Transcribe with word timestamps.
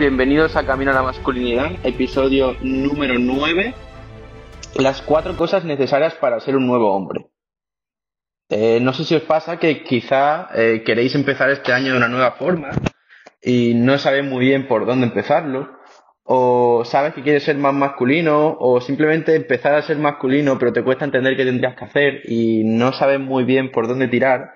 bienvenidos 0.00 0.56
a 0.56 0.64
Camino 0.64 0.92
a 0.92 0.94
la 0.94 1.02
Masculinidad, 1.02 1.72
episodio 1.84 2.56
número 2.62 3.18
9. 3.18 3.74
Las 4.76 5.02
cuatro 5.02 5.36
cosas 5.36 5.66
necesarias 5.66 6.14
para 6.14 6.40
ser 6.40 6.56
un 6.56 6.66
nuevo 6.66 6.94
hombre. 6.96 7.26
Eh, 8.48 8.78
no 8.80 8.94
sé 8.94 9.04
si 9.04 9.14
os 9.14 9.20
pasa 9.24 9.58
que 9.58 9.84
quizá 9.84 10.48
eh, 10.54 10.82
queréis 10.86 11.14
empezar 11.14 11.50
este 11.50 11.74
año 11.74 11.92
de 11.92 11.98
una 11.98 12.08
nueva 12.08 12.32
forma 12.32 12.70
y 13.42 13.74
no 13.74 13.98
sabéis 13.98 14.24
muy 14.24 14.46
bien 14.46 14.66
por 14.68 14.86
dónde 14.86 15.06
empezarlo, 15.06 15.68
o 16.22 16.82
sabes 16.86 17.12
que 17.12 17.22
quieres 17.22 17.42
ser 17.42 17.58
más 17.58 17.74
masculino, 17.74 18.56
o 18.58 18.80
simplemente 18.80 19.34
empezar 19.34 19.74
a 19.74 19.82
ser 19.82 19.98
masculino 19.98 20.58
pero 20.58 20.72
te 20.72 20.82
cuesta 20.82 21.04
entender 21.04 21.36
qué 21.36 21.44
tendrías 21.44 21.76
que 21.76 21.84
hacer 21.84 22.22
y 22.24 22.64
no 22.64 22.94
sabes 22.94 23.20
muy 23.20 23.44
bien 23.44 23.70
por 23.70 23.86
dónde 23.86 24.08
tirar. 24.08 24.54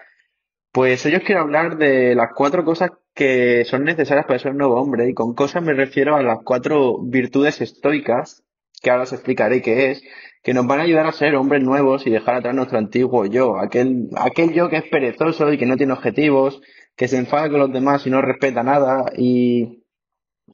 Pues 0.74 1.06
hoy 1.06 1.14
os 1.14 1.22
quiero 1.22 1.42
hablar 1.42 1.78
de 1.78 2.16
las 2.16 2.30
cuatro 2.34 2.64
cosas 2.64 2.90
que 3.14 3.64
son 3.64 3.84
necesarias 3.84 4.26
para 4.26 4.40
ser 4.40 4.50
un 4.50 4.58
nuevo 4.58 4.74
hombre. 4.74 5.08
Y 5.08 5.14
con 5.14 5.32
cosas 5.32 5.62
me 5.62 5.72
refiero 5.72 6.16
a 6.16 6.22
las 6.24 6.38
cuatro 6.44 6.98
virtudes 7.00 7.60
estoicas, 7.60 8.42
que 8.82 8.90
ahora 8.90 9.04
os 9.04 9.12
explicaré 9.12 9.62
qué 9.62 9.92
es, 9.92 10.02
que 10.42 10.52
nos 10.52 10.66
van 10.66 10.80
a 10.80 10.82
ayudar 10.82 11.06
a 11.06 11.12
ser 11.12 11.36
hombres 11.36 11.62
nuevos 11.62 12.08
y 12.08 12.10
dejar 12.10 12.34
atrás 12.34 12.56
nuestro 12.56 12.78
antiguo 12.78 13.24
yo, 13.24 13.56
aquel, 13.56 14.08
aquel 14.16 14.52
yo 14.52 14.68
que 14.68 14.78
es 14.78 14.88
perezoso 14.90 15.52
y 15.52 15.58
que 15.58 15.66
no 15.66 15.76
tiene 15.76 15.92
objetivos, 15.92 16.60
que 16.96 17.06
se 17.06 17.18
enfada 17.18 17.48
con 17.48 17.60
los 17.60 17.72
demás 17.72 18.04
y 18.08 18.10
no 18.10 18.20
respeta 18.20 18.64
nada 18.64 19.12
y 19.16 19.84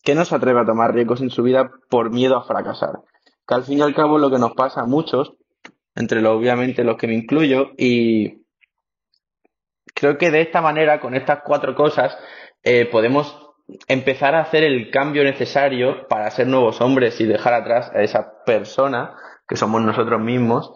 que 0.03 0.15
no 0.15 0.27
se 0.27 0.35
atreve 0.35 0.61
a 0.61 0.67
tomar 0.67 0.93
riesgos 0.93 1.23
en 1.23 1.31
su 1.31 1.43
vida 1.43 1.71
por 1.89 2.13
miedo 2.13 2.37
a 2.37 2.45
fracasar. 2.45 3.01
Que 3.49 3.55
al 3.55 3.65
fin 3.65 3.79
y 3.79 3.81
al 3.81 3.95
cabo 3.95 4.19
lo 4.19 4.31
que 4.31 4.39
nos 4.39 4.53
pasa 4.53 4.83
a 4.83 4.87
muchos, 4.87 5.33
entre 5.95 6.21
los, 6.21 6.37
obviamente 6.37 6.85
los 6.85 6.99
que 6.99 7.07
me 7.07 7.15
incluyo, 7.15 7.71
y 7.79 8.40
creo 9.95 10.19
que 10.19 10.31
de 10.31 10.43
esta 10.43 10.61
manera, 10.61 11.01
con 11.01 11.15
estas 11.15 11.41
cuatro 11.45 11.75
cosas, 11.75 12.17
eh, 12.63 12.87
podemos 12.87 13.51
empezar 13.87 14.35
a 14.35 14.41
hacer 14.41 14.65
el 14.65 14.91
cambio 14.91 15.25
necesario 15.25 16.07
para 16.09 16.31
ser 16.31 16.47
nuevos 16.47 16.81
hombres 16.81 17.21
y 17.21 17.27
dejar 17.27 17.55
atrás 17.55 17.91
a 17.95 18.03
esa 18.03 18.43
persona 18.45 19.17
que 19.47 19.57
somos 19.57 19.83
nosotros 19.83 20.21
mismos 20.21 20.73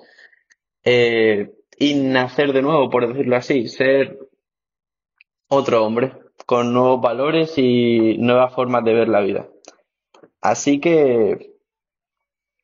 eh, 0.84 1.52
y 1.78 1.94
nacer 1.94 2.52
de 2.52 2.62
nuevo, 2.62 2.90
por 2.90 3.08
decirlo 3.08 3.36
así, 3.36 3.68
ser 3.68 4.18
otro 5.48 5.84
hombre 5.84 6.12
con 6.46 6.72
nuevos 6.72 7.00
valores 7.00 7.54
y 7.56 8.18
nuevas 8.18 8.54
formas 8.54 8.84
de 8.84 8.94
ver 8.94 9.08
la 9.08 9.20
vida. 9.20 9.48
Así 10.40 10.78
que, 10.80 11.54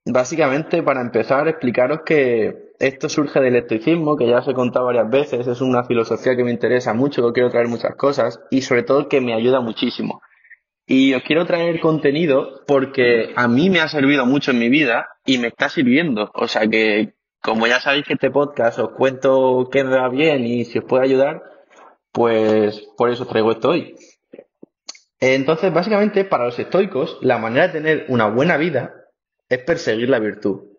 básicamente, 0.04 0.82
para 0.82 1.00
empezar, 1.00 1.48
explicaros 1.48 2.00
que 2.04 2.69
esto 2.80 3.10
surge 3.10 3.40
del 3.40 3.56
estoicismo, 3.56 4.16
que 4.16 4.26
ya 4.26 4.38
os 4.38 4.48
he 4.48 4.54
contado 4.54 4.86
varias 4.86 5.10
veces, 5.10 5.46
es 5.46 5.60
una 5.60 5.84
filosofía 5.84 6.34
que 6.34 6.44
me 6.44 6.50
interesa 6.50 6.94
mucho, 6.94 7.26
que 7.26 7.34
quiero 7.34 7.50
traer 7.50 7.68
muchas 7.68 7.94
cosas 7.94 8.40
y 8.50 8.62
sobre 8.62 8.82
todo 8.82 9.06
que 9.06 9.20
me 9.20 9.34
ayuda 9.34 9.60
muchísimo. 9.60 10.22
Y 10.86 11.12
os 11.12 11.22
quiero 11.22 11.44
traer 11.44 11.78
contenido 11.78 12.62
porque 12.66 13.32
a 13.36 13.46
mí 13.48 13.68
me 13.68 13.80
ha 13.80 13.88
servido 13.88 14.24
mucho 14.24 14.50
en 14.50 14.58
mi 14.58 14.70
vida 14.70 15.08
y 15.26 15.36
me 15.36 15.48
está 15.48 15.68
sirviendo. 15.68 16.30
O 16.34 16.48
sea 16.48 16.66
que, 16.66 17.12
como 17.42 17.66
ya 17.66 17.80
sabéis 17.80 18.06
que 18.06 18.14
este 18.14 18.30
podcast 18.30 18.78
os 18.78 18.90
cuento 18.92 19.68
qué 19.70 19.84
me 19.84 19.96
va 19.96 20.08
bien 20.08 20.46
y 20.46 20.64
si 20.64 20.78
os 20.78 20.84
puede 20.86 21.04
ayudar, 21.04 21.42
pues 22.12 22.82
por 22.96 23.10
eso 23.10 23.26
traigo 23.26 23.52
esto 23.52 23.68
hoy. 23.68 23.94
Entonces, 25.20 25.70
básicamente, 25.72 26.24
para 26.24 26.46
los 26.46 26.58
estoicos, 26.58 27.18
la 27.20 27.36
manera 27.36 27.66
de 27.66 27.74
tener 27.74 28.06
una 28.08 28.26
buena 28.28 28.56
vida 28.56 28.94
es 29.50 29.58
perseguir 29.58 30.08
la 30.08 30.18
virtud. 30.18 30.69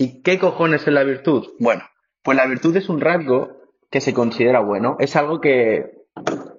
¿Y 0.00 0.22
qué 0.22 0.38
cojones 0.38 0.86
es 0.86 0.94
la 0.94 1.04
virtud? 1.04 1.46
Bueno, 1.58 1.82
pues 2.22 2.34
la 2.34 2.46
virtud 2.46 2.74
es 2.74 2.88
un 2.88 3.02
rasgo 3.02 3.58
que 3.90 4.00
se 4.00 4.14
considera 4.14 4.60
bueno, 4.60 4.96
es 4.98 5.14
algo 5.14 5.42
que 5.42 5.90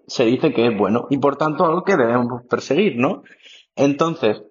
se 0.05 0.25
dice 0.25 0.53
que 0.53 0.67
es 0.67 0.77
bueno 0.77 1.07
y 1.09 1.17
por 1.17 1.37
tanto 1.37 1.65
algo 1.65 1.83
que 1.83 1.97
debemos 1.97 2.43
perseguir, 2.47 2.97
¿no? 2.97 3.23
Entonces, 3.75 4.43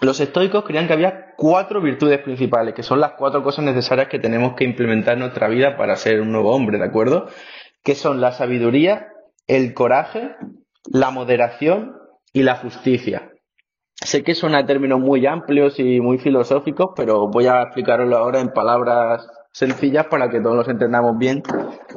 los 0.00 0.20
estoicos 0.20 0.62
creían 0.62 0.86
que 0.86 0.92
había 0.92 1.34
cuatro 1.36 1.82
virtudes 1.82 2.20
principales, 2.20 2.72
que 2.72 2.84
son 2.84 3.00
las 3.00 3.14
cuatro 3.18 3.42
cosas 3.42 3.64
necesarias 3.64 4.06
que 4.06 4.20
tenemos 4.20 4.54
que 4.54 4.62
implementar 4.62 5.14
en 5.14 5.20
nuestra 5.20 5.48
vida 5.48 5.76
para 5.76 5.96
ser 5.96 6.20
un 6.20 6.30
nuevo 6.30 6.54
hombre, 6.54 6.78
¿de 6.78 6.84
acuerdo? 6.84 7.26
Que 7.82 7.96
son 7.96 8.20
la 8.20 8.30
sabiduría, 8.30 9.08
el 9.48 9.74
coraje, 9.74 10.36
la 10.84 11.10
moderación 11.10 11.96
y 12.32 12.44
la 12.44 12.54
justicia. 12.54 13.32
Sé 14.10 14.24
que 14.24 14.32
a 14.32 14.66
términos 14.66 14.98
muy 14.98 15.24
amplios 15.24 15.78
y 15.78 16.00
muy 16.00 16.18
filosóficos, 16.18 16.90
pero 16.96 17.28
voy 17.28 17.46
a 17.46 17.62
explicarlo 17.62 18.16
ahora 18.16 18.40
en 18.40 18.48
palabras 18.48 19.24
sencillas 19.52 20.06
para 20.06 20.28
que 20.28 20.40
todos 20.40 20.56
los 20.56 20.66
entendamos 20.66 21.16
bien 21.16 21.44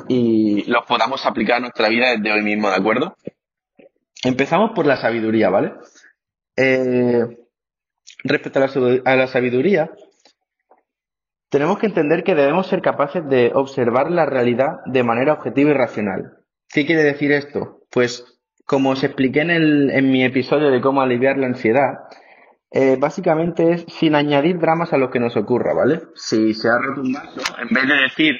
y 0.07 0.63
los 0.69 0.85
podamos 0.85 1.25
aplicar 1.25 1.57
a 1.57 1.61
nuestra 1.61 1.89
vida 1.89 2.11
desde 2.11 2.31
hoy 2.31 2.43
mismo, 2.43 2.69
¿de 2.69 2.75
acuerdo? 2.75 3.17
Empezamos 4.23 4.73
por 4.75 4.85
la 4.85 4.97
sabiduría, 4.97 5.49
¿vale? 5.49 5.73
Eh, 6.55 7.35
respecto 8.23 8.59
a 8.59 9.15
la 9.15 9.25
sabiduría, 9.25 9.89
tenemos 11.49 11.79
que 11.79 11.87
entender 11.87 12.23
que 12.23 12.35
debemos 12.35 12.67
ser 12.67 12.83
capaces 12.83 13.27
de 13.27 13.51
observar 13.55 14.11
la 14.11 14.27
realidad 14.27 14.81
de 14.85 15.01
manera 15.01 15.33
objetiva 15.33 15.71
y 15.71 15.73
racional. 15.73 16.37
¿Qué 16.69 16.85
quiere 16.85 17.01
decir 17.01 17.31
esto? 17.31 17.79
Pues 17.89 18.32
como 18.65 18.91
os 18.91 19.03
expliqué 19.03 19.41
en, 19.41 19.51
el, 19.51 19.89
en 19.91 20.11
mi 20.11 20.23
episodio 20.23 20.71
de 20.71 20.81
cómo 20.81 21.01
aliviar 21.01 21.37
la 21.37 21.47
ansiedad, 21.47 21.99
eh, 22.71 22.97
básicamente 22.99 23.71
es 23.71 23.85
sin 23.87 24.15
añadir 24.15 24.57
dramas 24.59 24.93
a 24.93 24.97
lo 24.97 25.11
que 25.11 25.19
nos 25.19 25.37
ocurra, 25.37 25.73
¿vale? 25.73 26.01
Si 26.15 26.53
se 26.53 26.69
ha 26.69 26.77
roto 26.79 27.01
un 27.01 27.13
vaso, 27.13 27.39
en 27.61 27.67
vez 27.69 27.87
de 27.87 27.95
decir, 27.95 28.35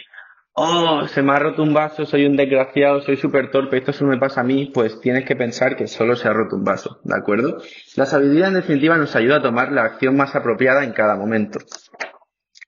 oh, 0.53 1.07
se 1.07 1.22
me 1.22 1.34
ha 1.34 1.39
roto 1.39 1.61
un 1.61 1.73
vaso, 1.73 2.06
soy 2.06 2.25
un 2.25 2.35
desgraciado, 2.35 3.01
soy 3.01 3.17
súper 3.17 3.51
torpe, 3.51 3.78
esto 3.78 3.94
solo 3.94 4.11
me 4.11 4.17
pasa 4.17 4.41
a 4.41 4.44
mí, 4.44 4.72
pues 4.73 5.00
tienes 5.01 5.25
que 5.25 5.35
pensar 5.35 5.75
que 5.75 5.88
solo 5.88 6.16
se 6.16 6.28
ha 6.28 6.34
roto 6.34 6.55
un 6.55 6.63
vaso, 6.63 7.00
¿de 7.03 7.16
acuerdo? 7.16 7.59
La 7.95 8.07
sabiduría 8.07 8.47
en 8.47 8.55
definitiva 8.55 8.97
nos 8.97 9.16
ayuda 9.16 9.38
a 9.38 9.41
tomar 9.44 9.72
la 9.72 9.84
acción 9.84 10.17
más 10.17 10.35
apropiada 10.35 10.84
en 10.84 10.94
cada 10.94 11.16
momento. 11.16 11.59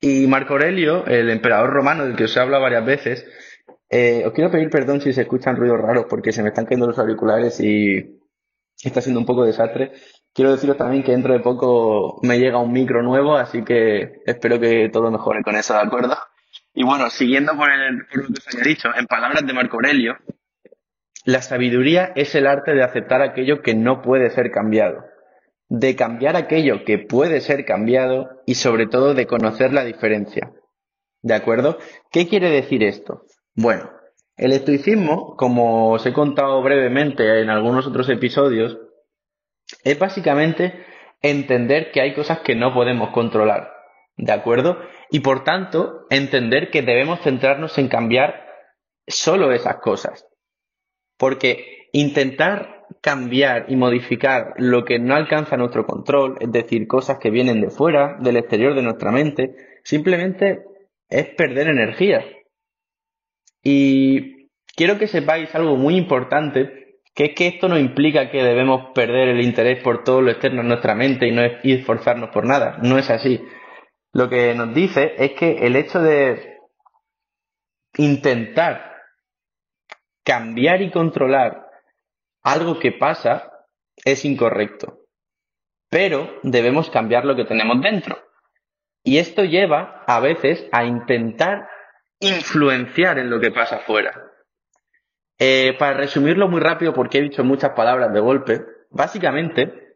Y 0.01 0.27
Marco 0.27 0.53
Aurelio, 0.53 1.05
el 1.07 1.31
emperador 1.31 1.71
romano 1.71 2.05
del 2.05 2.15
que 2.15 2.25
os 2.25 2.37
he 2.37 2.39
hablado 2.39 2.61
varias 2.61 2.85
veces, 2.85 3.25
eh, 3.97 4.25
os 4.25 4.33
quiero 4.33 4.51
pedir 4.51 4.69
perdón 4.69 4.99
si 4.99 5.13
se 5.13 5.21
escuchan 5.21 5.55
ruidos 5.55 5.79
raros 5.79 6.07
porque 6.09 6.33
se 6.33 6.43
me 6.43 6.49
están 6.49 6.65
cayendo 6.65 6.87
los 6.87 6.99
auriculares 6.99 7.61
y 7.61 8.19
está 8.83 8.99
siendo 8.99 9.21
un 9.21 9.25
poco 9.25 9.45
desastre. 9.45 9.93
Quiero 10.33 10.51
deciros 10.51 10.75
también 10.75 11.01
que 11.01 11.13
dentro 11.13 11.31
de 11.31 11.39
poco 11.39 12.19
me 12.21 12.37
llega 12.37 12.59
un 12.59 12.73
micro 12.73 13.01
nuevo, 13.01 13.37
así 13.37 13.63
que 13.63 14.21
espero 14.25 14.59
que 14.59 14.89
todo 14.91 15.09
mejore 15.11 15.43
con 15.43 15.55
eso, 15.55 15.75
¿de 15.75 15.79
acuerdo? 15.79 16.17
Y 16.73 16.83
bueno, 16.83 17.09
siguiendo 17.09 17.55
por, 17.55 17.71
el, 17.71 17.99
lo 17.99 18.27
que 18.27 18.33
os 18.33 18.47
había 18.53 18.65
dicho, 18.65 18.89
en 18.93 19.05
palabras 19.05 19.47
de 19.47 19.53
Marco 19.53 19.77
Aurelio, 19.77 20.17
la 21.23 21.41
sabiduría 21.41 22.11
es 22.17 22.35
el 22.35 22.47
arte 22.47 22.73
de 22.73 22.83
aceptar 22.83 23.21
aquello 23.21 23.61
que 23.61 23.75
no 23.75 24.01
puede 24.01 24.29
ser 24.29 24.51
cambiado, 24.51 25.05
de 25.69 25.95
cambiar 25.95 26.35
aquello 26.35 26.83
que 26.83 26.97
puede 26.97 27.39
ser 27.39 27.63
cambiado 27.63 28.41
y 28.45 28.55
sobre 28.55 28.87
todo 28.87 29.13
de 29.13 29.25
conocer 29.25 29.71
la 29.71 29.85
diferencia. 29.85 30.51
¿De 31.21 31.33
acuerdo? 31.33 31.77
¿Qué 32.11 32.27
quiere 32.27 32.49
decir 32.49 32.83
esto? 32.83 33.23
Bueno, 33.55 33.89
el 34.35 34.51
estoicismo, 34.51 35.37
como 35.37 35.91
os 35.91 36.05
he 36.05 36.11
contado 36.11 36.61
brevemente 36.61 37.39
en 37.39 37.49
algunos 37.49 37.87
otros 37.87 38.09
episodios, 38.09 38.77
es 39.83 39.97
básicamente 39.97 40.85
entender 41.21 41.91
que 41.91 42.01
hay 42.01 42.13
cosas 42.13 42.39
que 42.39 42.53
no 42.53 42.73
podemos 42.73 43.11
controlar, 43.11 43.71
¿de 44.17 44.33
acuerdo? 44.33 44.77
Y 45.09 45.21
por 45.21 45.45
tanto, 45.45 46.05
entender 46.09 46.69
que 46.69 46.81
debemos 46.81 47.21
centrarnos 47.21 47.77
en 47.77 47.87
cambiar 47.87 48.45
solo 49.07 49.53
esas 49.53 49.77
cosas. 49.77 50.27
Porque 51.17 51.87
intentar 51.93 52.83
cambiar 53.01 53.67
y 53.69 53.77
modificar 53.77 54.53
lo 54.57 54.83
que 54.83 54.99
no 54.99 55.15
alcanza 55.15 55.55
nuestro 55.55 55.85
control, 55.85 56.35
es 56.41 56.51
decir, 56.51 56.87
cosas 56.87 57.19
que 57.19 57.29
vienen 57.29 57.61
de 57.61 57.69
fuera, 57.69 58.17
del 58.19 58.35
exterior 58.35 58.75
de 58.75 58.81
nuestra 58.81 59.11
mente, 59.11 59.55
simplemente 59.83 60.65
es 61.07 61.27
perder 61.35 61.69
energía. 61.69 62.25
Y 63.67 64.51
quiero 64.75 64.99
que 64.99 65.07
sepáis 65.07 65.53
algo 65.55 65.75
muy 65.75 65.97
importante, 65.97 66.99
que 67.15 67.25
es 67.25 67.35
que 67.35 67.47
esto 67.47 67.67
no 67.67 67.79
implica 67.79 68.29
que 68.29 68.43
debemos 68.43 68.91
perder 68.93 69.29
el 69.29 69.41
interés 69.41 69.81
por 69.81 70.03
todo 70.03 70.21
lo 70.21 70.29
externo 70.29 70.61
en 70.61 70.67
nuestra 70.67 70.93
mente 70.93 71.27
y 71.27 71.31
no 71.31 71.41
esforzarnos 71.41 72.29
por 72.29 72.45
nada. 72.45 72.77
No 72.83 72.99
es 72.99 73.09
así. 73.09 73.41
Lo 74.13 74.29
que 74.29 74.53
nos 74.53 74.73
dice 74.75 75.15
es 75.17 75.31
que 75.31 75.65
el 75.65 75.75
hecho 75.75 75.99
de 75.99 76.59
intentar 77.97 78.93
cambiar 80.23 80.83
y 80.83 80.91
controlar 80.91 81.67
algo 82.43 82.77
que 82.79 82.91
pasa 82.91 83.51
es 84.03 84.25
incorrecto. 84.25 84.99
Pero 85.89 86.39
debemos 86.43 86.91
cambiar 86.91 87.25
lo 87.25 87.35
que 87.35 87.45
tenemos 87.45 87.81
dentro. 87.81 88.15
Y 89.03 89.17
esto 89.17 89.43
lleva 89.43 90.03
a 90.05 90.19
veces 90.19 90.67
a 90.71 90.85
intentar 90.85 91.67
influenciar 92.19 93.19
en 93.19 93.29
lo 93.29 93.39
que 93.39 93.51
pasa 93.51 93.77
afuera. 93.77 94.31
Eh, 95.37 95.75
para 95.77 95.97
resumirlo 95.97 96.47
muy 96.47 96.61
rápido, 96.61 96.93
porque 96.93 97.17
he 97.17 97.21
dicho 97.21 97.43
muchas 97.43 97.71
palabras 97.71 98.13
de 98.13 98.19
golpe, 98.19 98.61
básicamente 98.89 99.95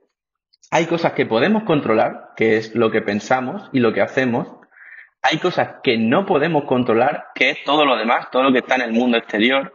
hay 0.72 0.86
cosas 0.86 1.14
que 1.14 1.26
podemos 1.26 1.64
controlar, 1.64 2.32
que 2.36 2.58
es 2.58 2.76
lo 2.76 2.92
que 2.92 3.02
pensamos 3.02 3.70
y 3.72 3.80
lo 3.80 3.94
que 3.94 4.02
hacemos. 4.02 4.48
Hay 5.22 5.40
cosas 5.40 5.78
que 5.84 5.98
no 5.98 6.26
podemos 6.26 6.66
controlar, 6.66 7.28
que 7.36 7.52
es 7.52 7.64
todo 7.64 7.86
lo 7.86 7.98
demás, 7.98 8.30
todo 8.32 8.44
lo 8.44 8.52
que 8.52 8.60
está 8.60 8.76
en 8.76 8.82
el 8.82 8.92
mundo 8.92 9.18
exterior. 9.18 9.74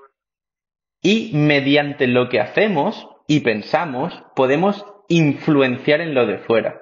Y 1.02 1.32
mediante 1.35 2.06
lo 2.06 2.29
que 2.29 2.40
hacemos 2.40 3.08
y 3.26 3.40
pensamos, 3.40 4.23
podemos 4.37 4.87
influenciar 5.08 6.00
en 6.00 6.14
lo 6.14 6.26
de 6.26 6.38
fuera. 6.38 6.81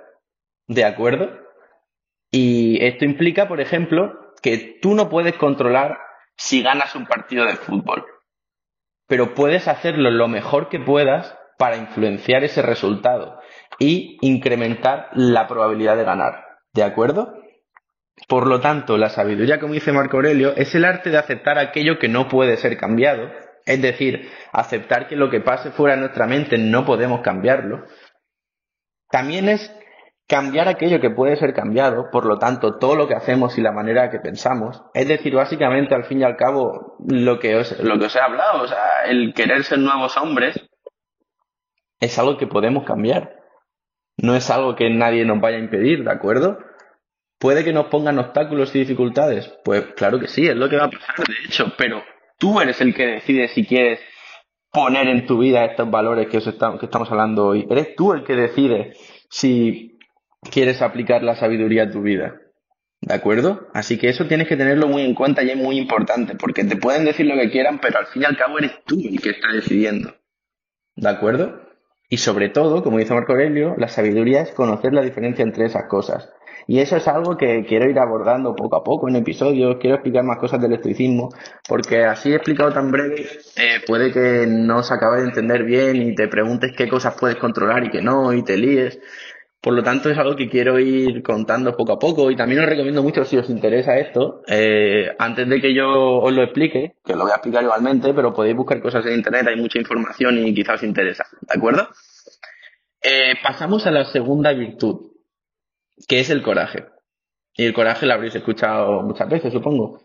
¿De 0.68 0.84
acuerdo? 0.84 1.38
Y 2.30 2.84
esto 2.84 3.04
implica, 3.04 3.48
por 3.48 3.60
ejemplo, 3.60 4.21
que 4.42 4.78
tú 4.82 4.94
no 4.94 5.08
puedes 5.08 5.36
controlar 5.36 5.98
si 6.36 6.62
ganas 6.62 6.94
un 6.94 7.06
partido 7.06 7.46
de 7.46 7.56
fútbol, 7.56 8.04
pero 9.06 9.34
puedes 9.34 9.68
hacerlo 9.68 10.10
lo 10.10 10.28
mejor 10.28 10.68
que 10.68 10.80
puedas 10.80 11.36
para 11.58 11.76
influenciar 11.76 12.44
ese 12.44 12.62
resultado 12.62 13.38
y 13.78 14.18
incrementar 14.20 15.10
la 15.14 15.46
probabilidad 15.46 15.96
de 15.96 16.04
ganar. 16.04 16.44
¿De 16.72 16.82
acuerdo? 16.82 17.38
Por 18.28 18.46
lo 18.46 18.60
tanto, 18.60 18.96
la 18.96 19.08
sabiduría, 19.08 19.60
como 19.60 19.74
dice 19.74 19.92
Marco 19.92 20.16
Aurelio, 20.16 20.54
es 20.56 20.74
el 20.74 20.84
arte 20.84 21.10
de 21.10 21.18
aceptar 21.18 21.58
aquello 21.58 21.98
que 21.98 22.08
no 22.08 22.28
puede 22.28 22.56
ser 22.56 22.76
cambiado, 22.76 23.30
es 23.64 23.80
decir, 23.80 24.30
aceptar 24.52 25.08
que 25.08 25.16
lo 25.16 25.30
que 25.30 25.40
pase 25.40 25.70
fuera 25.70 25.94
de 25.94 26.00
nuestra 26.00 26.26
mente 26.26 26.58
no 26.58 26.84
podemos 26.84 27.20
cambiarlo. 27.20 27.86
También 29.08 29.48
es 29.48 29.70
cambiar 30.32 30.66
aquello 30.66 30.98
que 30.98 31.10
puede 31.10 31.36
ser 31.36 31.52
cambiado, 31.52 32.08
por 32.10 32.24
lo 32.24 32.38
tanto, 32.38 32.78
todo 32.78 32.96
lo 32.96 33.06
que 33.06 33.14
hacemos 33.14 33.58
y 33.58 33.60
la 33.60 33.70
manera 33.70 34.10
que 34.10 34.18
pensamos, 34.18 34.82
es 34.94 35.06
decir, 35.06 35.34
básicamente, 35.34 35.94
al 35.94 36.06
fin 36.06 36.20
y 36.20 36.24
al 36.24 36.38
cabo, 36.38 36.96
lo 37.06 37.38
que 37.38 37.54
os, 37.54 37.78
lo 37.80 37.98
que 37.98 38.06
os 38.06 38.16
he 38.16 38.18
hablado, 38.18 38.62
o 38.62 38.66
sea, 38.66 39.04
el 39.04 39.34
querer 39.34 39.62
ser 39.62 39.80
nuevos 39.80 40.16
hombres, 40.16 40.58
es 42.00 42.18
algo 42.18 42.38
que 42.38 42.46
podemos 42.46 42.84
cambiar. 42.84 43.36
No 44.16 44.34
es 44.34 44.48
algo 44.48 44.74
que 44.74 44.88
nadie 44.88 45.26
nos 45.26 45.38
vaya 45.38 45.58
a 45.58 45.60
impedir, 45.60 46.02
¿de 46.02 46.10
acuerdo? 46.10 46.56
¿Puede 47.38 47.62
que 47.62 47.74
nos 47.74 47.88
pongan 47.88 48.18
obstáculos 48.18 48.74
y 48.74 48.78
dificultades? 48.78 49.52
Pues 49.62 49.84
claro 49.96 50.18
que 50.18 50.28
sí, 50.28 50.48
es 50.48 50.56
lo 50.56 50.70
que 50.70 50.78
va 50.78 50.84
a 50.84 50.90
pasar, 50.90 51.26
de 51.26 51.34
hecho, 51.44 51.74
pero 51.76 52.02
tú 52.38 52.58
eres 52.58 52.80
el 52.80 52.94
que 52.94 53.06
decide 53.06 53.48
si 53.48 53.66
quieres 53.66 54.00
poner 54.70 55.08
en 55.08 55.26
tu 55.26 55.36
vida 55.36 55.66
estos 55.66 55.90
valores 55.90 56.26
que, 56.28 56.38
os 56.38 56.44
que 56.44 56.86
estamos 56.86 57.10
hablando 57.10 57.48
hoy. 57.48 57.66
Eres 57.68 57.94
tú 57.94 58.14
el 58.14 58.24
que 58.24 58.34
decide 58.34 58.94
si 59.28 59.92
quieres 60.50 60.82
aplicar 60.82 61.22
la 61.22 61.36
sabiduría 61.36 61.84
a 61.84 61.90
tu 61.90 62.02
vida. 62.02 62.40
¿De 63.00 63.14
acuerdo? 63.14 63.68
Así 63.74 63.98
que 63.98 64.08
eso 64.08 64.26
tienes 64.26 64.46
que 64.46 64.56
tenerlo 64.56 64.86
muy 64.86 65.02
en 65.02 65.14
cuenta 65.14 65.42
y 65.42 65.50
es 65.50 65.56
muy 65.56 65.76
importante, 65.76 66.36
porque 66.36 66.64
te 66.64 66.76
pueden 66.76 67.04
decir 67.04 67.26
lo 67.26 67.34
que 67.34 67.50
quieran, 67.50 67.80
pero 67.80 67.98
al 67.98 68.06
fin 68.06 68.22
y 68.22 68.24
al 68.26 68.36
cabo 68.36 68.58
eres 68.58 68.72
tú 68.84 69.00
el 69.04 69.20
que 69.20 69.30
está 69.30 69.48
decidiendo. 69.52 70.14
¿De 70.94 71.08
acuerdo? 71.08 71.62
Y 72.08 72.18
sobre 72.18 72.48
todo, 72.48 72.82
como 72.82 72.98
dice 72.98 73.14
Marco 73.14 73.32
Aurelio, 73.32 73.74
la 73.78 73.88
sabiduría 73.88 74.42
es 74.42 74.52
conocer 74.52 74.92
la 74.92 75.02
diferencia 75.02 75.42
entre 75.42 75.64
esas 75.64 75.86
cosas. 75.88 76.28
Y 76.66 76.78
eso 76.78 76.96
es 76.96 77.08
algo 77.08 77.36
que 77.36 77.64
quiero 77.66 77.90
ir 77.90 77.98
abordando 77.98 78.54
poco 78.54 78.76
a 78.76 78.84
poco 78.84 79.08
en 79.08 79.16
episodios, 79.16 79.78
quiero 79.80 79.96
explicar 79.96 80.22
más 80.22 80.38
cosas 80.38 80.60
del 80.60 80.74
estoicismo, 80.74 81.30
porque 81.68 82.04
así 82.04 82.32
explicado 82.32 82.72
tan 82.72 82.90
breve, 82.90 83.26
eh, 83.56 83.80
puede 83.86 84.12
que 84.12 84.46
no 84.46 84.82
se 84.82 84.94
acabe 84.94 85.22
de 85.22 85.28
entender 85.28 85.64
bien 85.64 85.96
y 85.96 86.14
te 86.14 86.28
preguntes 86.28 86.72
qué 86.76 86.88
cosas 86.88 87.16
puedes 87.18 87.36
controlar 87.36 87.84
y 87.84 87.90
qué 87.90 88.02
no, 88.02 88.32
y 88.32 88.42
te 88.42 88.56
líes. 88.56 89.00
Por 89.62 89.74
lo 89.74 89.82
tanto, 89.84 90.10
es 90.10 90.18
algo 90.18 90.34
que 90.34 90.48
quiero 90.48 90.80
ir 90.80 91.22
contando 91.22 91.76
poco 91.76 91.92
a 91.92 91.98
poco 92.00 92.32
y 92.32 92.36
también 92.36 92.62
os 92.62 92.68
recomiendo 92.68 93.00
mucho 93.00 93.24
si 93.24 93.36
os 93.36 93.48
interesa 93.48 93.96
esto, 93.96 94.42
eh, 94.48 95.14
antes 95.20 95.48
de 95.48 95.60
que 95.60 95.72
yo 95.72 96.18
os 96.18 96.32
lo 96.32 96.42
explique, 96.42 96.96
que 97.04 97.14
lo 97.14 97.22
voy 97.22 97.30
a 97.30 97.36
explicar 97.36 97.62
igualmente, 97.62 98.12
pero 98.12 98.34
podéis 98.34 98.56
buscar 98.56 98.82
cosas 98.82 99.06
en 99.06 99.14
internet, 99.14 99.46
hay 99.46 99.54
mucha 99.54 99.78
información 99.78 100.44
y 100.44 100.52
quizás 100.52 100.80
os 100.80 100.82
interesa, 100.82 101.26
¿de 101.42 101.56
acuerdo? 101.56 101.88
Eh, 103.02 103.34
pasamos 103.40 103.86
a 103.86 103.92
la 103.92 104.04
segunda 104.06 104.52
virtud, 104.52 105.12
que 106.08 106.18
es 106.18 106.30
el 106.30 106.42
coraje. 106.42 106.86
Y 107.54 107.64
el 107.64 107.72
coraje 107.72 108.04
lo 108.06 108.14
habréis 108.14 108.34
escuchado 108.34 109.02
muchas 109.02 109.28
veces, 109.28 109.52
supongo. 109.52 110.00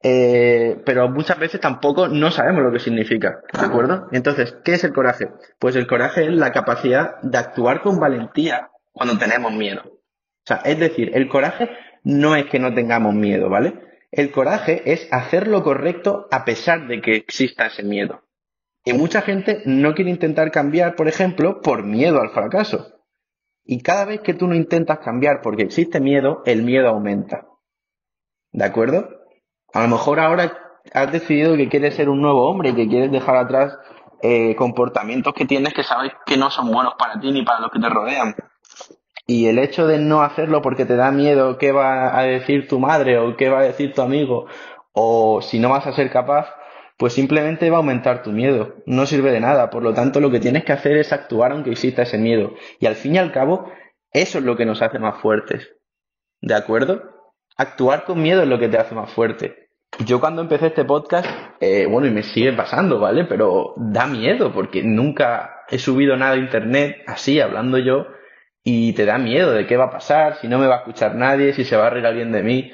Eh, 0.00 0.80
pero 0.86 1.08
muchas 1.08 1.40
veces 1.40 1.60
tampoco 1.60 2.06
no 2.06 2.30
sabemos 2.30 2.62
lo 2.62 2.70
que 2.70 2.78
significa, 2.78 3.40
¿de 3.52 3.66
acuerdo? 3.66 4.06
Entonces, 4.12 4.56
¿qué 4.64 4.74
es 4.74 4.84
el 4.84 4.92
coraje? 4.92 5.28
Pues 5.58 5.74
el 5.74 5.88
coraje 5.88 6.24
es 6.24 6.32
la 6.32 6.52
capacidad 6.52 7.20
de 7.22 7.38
actuar 7.38 7.82
con 7.82 7.98
valentía 7.98 8.71
cuando 8.92 9.18
tenemos 9.18 9.52
miedo. 9.52 9.82
O 9.84 10.46
sea, 10.46 10.58
es 10.64 10.78
decir, 10.78 11.10
el 11.14 11.28
coraje 11.28 11.70
no 12.04 12.36
es 12.36 12.46
que 12.46 12.58
no 12.58 12.74
tengamos 12.74 13.14
miedo, 13.14 13.48
¿vale? 13.48 13.74
El 14.10 14.30
coraje 14.30 14.92
es 14.92 15.08
hacer 15.12 15.48
lo 15.48 15.62
correcto 15.62 16.28
a 16.30 16.44
pesar 16.44 16.86
de 16.86 17.00
que 17.00 17.16
exista 17.16 17.66
ese 17.66 17.82
miedo. 17.82 18.22
Y 18.84 18.92
mucha 18.92 19.22
gente 19.22 19.62
no 19.64 19.94
quiere 19.94 20.10
intentar 20.10 20.50
cambiar, 20.50 20.96
por 20.96 21.08
ejemplo, 21.08 21.60
por 21.60 21.84
miedo 21.84 22.20
al 22.20 22.30
fracaso. 22.30 22.98
Y 23.64 23.80
cada 23.82 24.04
vez 24.04 24.20
que 24.20 24.34
tú 24.34 24.48
no 24.48 24.54
intentas 24.54 24.98
cambiar 24.98 25.40
porque 25.40 25.62
existe 25.62 26.00
miedo, 26.00 26.42
el 26.46 26.62
miedo 26.62 26.88
aumenta. 26.88 27.46
¿De 28.50 28.64
acuerdo? 28.64 29.08
A 29.72 29.82
lo 29.82 29.88
mejor 29.88 30.18
ahora 30.18 30.52
has 30.92 31.12
decidido 31.12 31.56
que 31.56 31.68
quieres 31.68 31.94
ser 31.94 32.08
un 32.08 32.20
nuevo 32.20 32.48
hombre 32.48 32.74
que 32.74 32.88
quieres 32.88 33.12
dejar 33.12 33.36
atrás 33.36 33.78
eh, 34.20 34.54
comportamientos 34.56 35.32
que 35.32 35.46
tienes 35.46 35.72
que 35.72 35.84
sabes 35.84 36.12
que 36.26 36.36
no 36.36 36.50
son 36.50 36.70
buenos 36.70 36.94
para 36.98 37.18
ti 37.18 37.30
ni 37.32 37.44
para 37.44 37.60
los 37.60 37.70
que 37.70 37.80
te 37.80 37.88
rodean. 37.88 38.34
Y 39.26 39.46
el 39.46 39.58
hecho 39.58 39.86
de 39.86 39.98
no 39.98 40.22
hacerlo 40.22 40.62
porque 40.62 40.84
te 40.84 40.96
da 40.96 41.12
miedo 41.12 41.58
qué 41.58 41.72
va 41.72 42.18
a 42.18 42.22
decir 42.24 42.66
tu 42.68 42.80
madre 42.80 43.18
o 43.18 43.36
qué 43.36 43.48
va 43.48 43.60
a 43.60 43.64
decir 43.64 43.94
tu 43.94 44.02
amigo 44.02 44.46
o 44.92 45.40
si 45.42 45.58
no 45.58 45.70
vas 45.70 45.86
a 45.86 45.92
ser 45.92 46.10
capaz, 46.10 46.48
pues 46.96 47.14
simplemente 47.14 47.70
va 47.70 47.76
a 47.76 47.80
aumentar 47.80 48.22
tu 48.22 48.30
miedo. 48.30 48.76
No 48.86 49.06
sirve 49.06 49.32
de 49.32 49.40
nada. 49.40 49.70
Por 49.70 49.82
lo 49.82 49.94
tanto, 49.94 50.20
lo 50.20 50.30
que 50.30 50.40
tienes 50.40 50.64
que 50.64 50.72
hacer 50.72 50.96
es 50.96 51.12
actuar 51.12 51.52
aunque 51.52 51.70
exista 51.70 52.02
ese 52.02 52.18
miedo. 52.18 52.54
Y 52.78 52.86
al 52.86 52.94
fin 52.94 53.14
y 53.14 53.18
al 53.18 53.32
cabo, 53.32 53.70
eso 54.12 54.38
es 54.38 54.44
lo 54.44 54.56
que 54.56 54.66
nos 54.66 54.82
hace 54.82 54.98
más 54.98 55.20
fuertes. 55.20 55.70
¿De 56.40 56.54
acuerdo? 56.54 57.02
Actuar 57.56 58.04
con 58.04 58.22
miedo 58.22 58.42
es 58.42 58.48
lo 58.48 58.58
que 58.58 58.68
te 58.68 58.78
hace 58.78 58.94
más 58.94 59.10
fuerte. 59.10 59.70
Yo 60.06 60.20
cuando 60.20 60.42
empecé 60.42 60.68
este 60.68 60.84
podcast, 60.84 61.28
eh, 61.60 61.86
bueno, 61.86 62.06
y 62.06 62.10
me 62.10 62.22
sigue 62.22 62.52
pasando, 62.52 62.98
¿vale? 62.98 63.24
Pero 63.24 63.74
da 63.76 64.06
miedo 64.06 64.52
porque 64.52 64.82
nunca 64.82 65.64
he 65.68 65.78
subido 65.78 66.16
nada 66.16 66.32
a 66.32 66.38
internet 66.38 67.02
así, 67.06 67.40
hablando 67.40 67.78
yo, 67.78 68.06
y 68.64 68.92
te 68.92 69.04
da 69.04 69.18
miedo 69.18 69.52
de 69.52 69.66
qué 69.66 69.76
va 69.76 69.84
a 69.84 69.90
pasar, 69.90 70.36
si 70.36 70.48
no 70.48 70.58
me 70.58 70.66
va 70.66 70.76
a 70.76 70.78
escuchar 70.78 71.14
nadie, 71.14 71.52
si 71.52 71.64
se 71.64 71.76
va 71.76 71.88
a 71.88 71.90
reír 71.90 72.06
alguien 72.06 72.32
de 72.32 72.42
mí. 72.42 72.72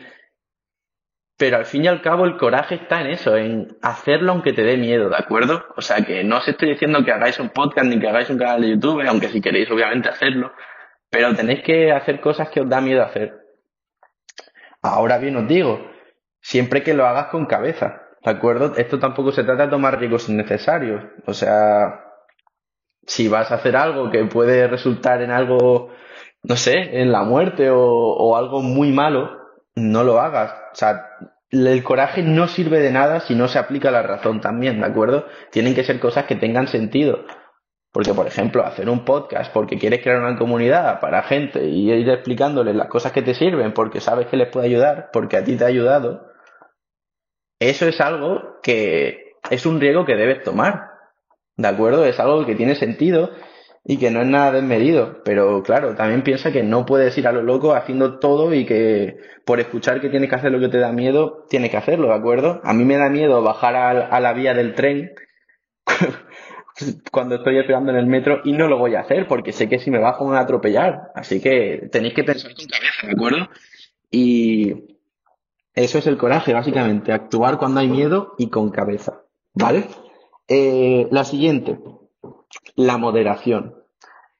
Pero 1.38 1.56
al 1.56 1.66
fin 1.66 1.84
y 1.84 1.88
al 1.88 2.02
cabo 2.02 2.24
el 2.24 2.36
coraje 2.36 2.74
está 2.74 3.00
en 3.00 3.06
eso, 3.08 3.36
en 3.36 3.78
hacerlo 3.80 4.32
aunque 4.32 4.52
te 4.52 4.62
dé 4.62 4.76
miedo, 4.76 5.08
¿de 5.08 5.16
acuerdo? 5.16 5.64
O 5.76 5.80
sea 5.80 6.04
que 6.04 6.24
no 6.24 6.38
os 6.38 6.48
estoy 6.48 6.70
diciendo 6.70 7.04
que 7.04 7.12
hagáis 7.12 7.38
un 7.38 7.50
podcast 7.50 7.86
ni 7.86 8.00
que 8.00 8.08
hagáis 8.08 8.28
un 8.28 8.38
canal 8.38 8.60
de 8.60 8.70
YouTube, 8.70 9.06
aunque 9.06 9.28
si 9.28 9.40
queréis 9.40 9.70
obviamente 9.70 10.08
hacerlo, 10.08 10.52
pero 11.08 11.34
tenéis 11.34 11.62
que 11.62 11.92
hacer 11.92 12.20
cosas 12.20 12.50
que 12.50 12.60
os 12.60 12.68
da 12.68 12.80
miedo 12.80 13.02
hacer. 13.02 13.38
Ahora 14.82 15.18
bien 15.18 15.36
os 15.36 15.48
digo, 15.48 15.90
siempre 16.40 16.82
que 16.82 16.94
lo 16.94 17.06
hagas 17.06 17.28
con 17.28 17.46
cabeza, 17.46 18.02
¿de 18.24 18.30
acuerdo? 18.30 18.74
Esto 18.76 18.98
tampoco 18.98 19.30
se 19.32 19.44
trata 19.44 19.64
de 19.64 19.70
tomar 19.70 19.98
riesgos 19.98 20.28
innecesarios. 20.28 21.04
O 21.24 21.32
sea, 21.32 22.07
si 23.08 23.26
vas 23.26 23.50
a 23.50 23.56
hacer 23.56 23.74
algo 23.74 24.10
que 24.10 24.24
puede 24.26 24.68
resultar 24.68 25.22
en 25.22 25.30
algo, 25.30 25.88
no 26.42 26.56
sé, 26.56 27.00
en 27.00 27.10
la 27.10 27.22
muerte 27.22 27.70
o, 27.72 28.36
algo 28.36 28.60
muy 28.60 28.92
malo, 28.92 29.30
no 29.74 30.04
lo 30.04 30.20
hagas. 30.20 30.52
O 30.72 30.74
sea, 30.74 31.06
el 31.50 31.82
coraje 31.82 32.22
no 32.22 32.46
sirve 32.48 32.80
de 32.80 32.92
nada 32.92 33.20
si 33.20 33.34
no 33.34 33.48
se 33.48 33.58
aplica 33.58 33.90
la 33.90 34.02
razón 34.02 34.42
también, 34.42 34.80
¿de 34.80 34.86
acuerdo? 34.86 35.26
Tienen 35.50 35.74
que 35.74 35.84
ser 35.84 35.98
cosas 36.00 36.26
que 36.26 36.36
tengan 36.36 36.68
sentido. 36.68 37.24
Porque, 37.92 38.12
por 38.12 38.26
ejemplo, 38.26 38.62
hacer 38.66 38.90
un 38.90 39.06
podcast 39.06 39.50
porque 39.54 39.78
quieres 39.78 40.02
crear 40.02 40.20
una 40.20 40.38
comunidad 40.38 41.00
para 41.00 41.22
gente 41.22 41.64
y 41.64 41.90
ir 41.90 42.10
explicándoles 42.10 42.76
las 42.76 42.88
cosas 42.88 43.12
que 43.12 43.22
te 43.22 43.32
sirven 43.32 43.72
porque 43.72 44.02
sabes 44.02 44.26
que 44.26 44.36
les 44.36 44.50
puede 44.50 44.66
ayudar, 44.66 45.08
porque 45.14 45.38
a 45.38 45.44
ti 45.44 45.56
te 45.56 45.64
ha 45.64 45.68
ayudado, 45.68 46.28
eso 47.58 47.88
es 47.88 48.02
algo 48.02 48.60
que 48.62 49.32
es 49.50 49.64
un 49.64 49.80
riesgo 49.80 50.04
que 50.04 50.14
debes 50.14 50.42
tomar. 50.42 50.97
¿De 51.58 51.66
acuerdo? 51.66 52.04
Es 52.04 52.20
algo 52.20 52.46
que 52.46 52.54
tiene 52.54 52.76
sentido 52.76 53.30
y 53.84 53.98
que 53.98 54.12
no 54.12 54.22
es 54.22 54.28
nada 54.28 54.52
desmedido. 54.52 55.22
Pero 55.24 55.62
claro, 55.64 55.96
también 55.96 56.22
piensa 56.22 56.52
que 56.52 56.62
no 56.62 56.86
puedes 56.86 57.18
ir 57.18 57.26
a 57.26 57.32
lo 57.32 57.42
loco 57.42 57.74
haciendo 57.74 58.20
todo 58.20 58.54
y 58.54 58.64
que 58.64 59.18
por 59.44 59.58
escuchar 59.58 60.00
que 60.00 60.08
tienes 60.08 60.30
que 60.30 60.36
hacer 60.36 60.52
lo 60.52 60.60
que 60.60 60.68
te 60.68 60.78
da 60.78 60.92
miedo, 60.92 61.46
tienes 61.50 61.70
que 61.70 61.76
hacerlo, 61.76 62.08
¿de 62.08 62.14
acuerdo? 62.14 62.60
A 62.62 62.72
mí 62.74 62.84
me 62.84 62.96
da 62.96 63.10
miedo 63.10 63.42
bajar 63.42 63.74
a, 63.74 64.20
la 64.20 64.32
vía 64.34 64.54
del 64.54 64.76
tren 64.76 65.14
cuando 67.10 67.36
estoy 67.36 67.58
esperando 67.58 67.90
en 67.90 67.98
el 67.98 68.06
metro 68.06 68.40
y 68.44 68.52
no 68.52 68.68
lo 68.68 68.78
voy 68.78 68.94
a 68.94 69.00
hacer 69.00 69.26
porque 69.26 69.52
sé 69.52 69.68
que 69.68 69.80
si 69.80 69.90
me 69.90 69.98
bajo 69.98 70.24
me 70.24 70.30
van 70.30 70.38
a 70.38 70.42
atropellar. 70.42 71.10
Así 71.16 71.40
que 71.40 71.88
tenéis 71.90 72.14
que 72.14 72.22
pensar 72.22 72.54
con 72.54 72.66
cabeza, 72.66 73.04
¿de 73.04 73.12
acuerdo? 73.14 73.48
Y 74.12 74.96
eso 75.74 75.98
es 75.98 76.06
el 76.06 76.18
coraje, 76.18 76.54
básicamente, 76.54 77.10
actuar 77.10 77.58
cuando 77.58 77.80
hay 77.80 77.88
miedo 77.88 78.36
y 78.38 78.48
con 78.48 78.70
cabeza, 78.70 79.22
¿vale? 79.54 79.86
Eh, 80.48 81.06
la 81.10 81.24
siguiente, 81.24 81.78
la 82.74 82.96
moderación. 82.96 83.74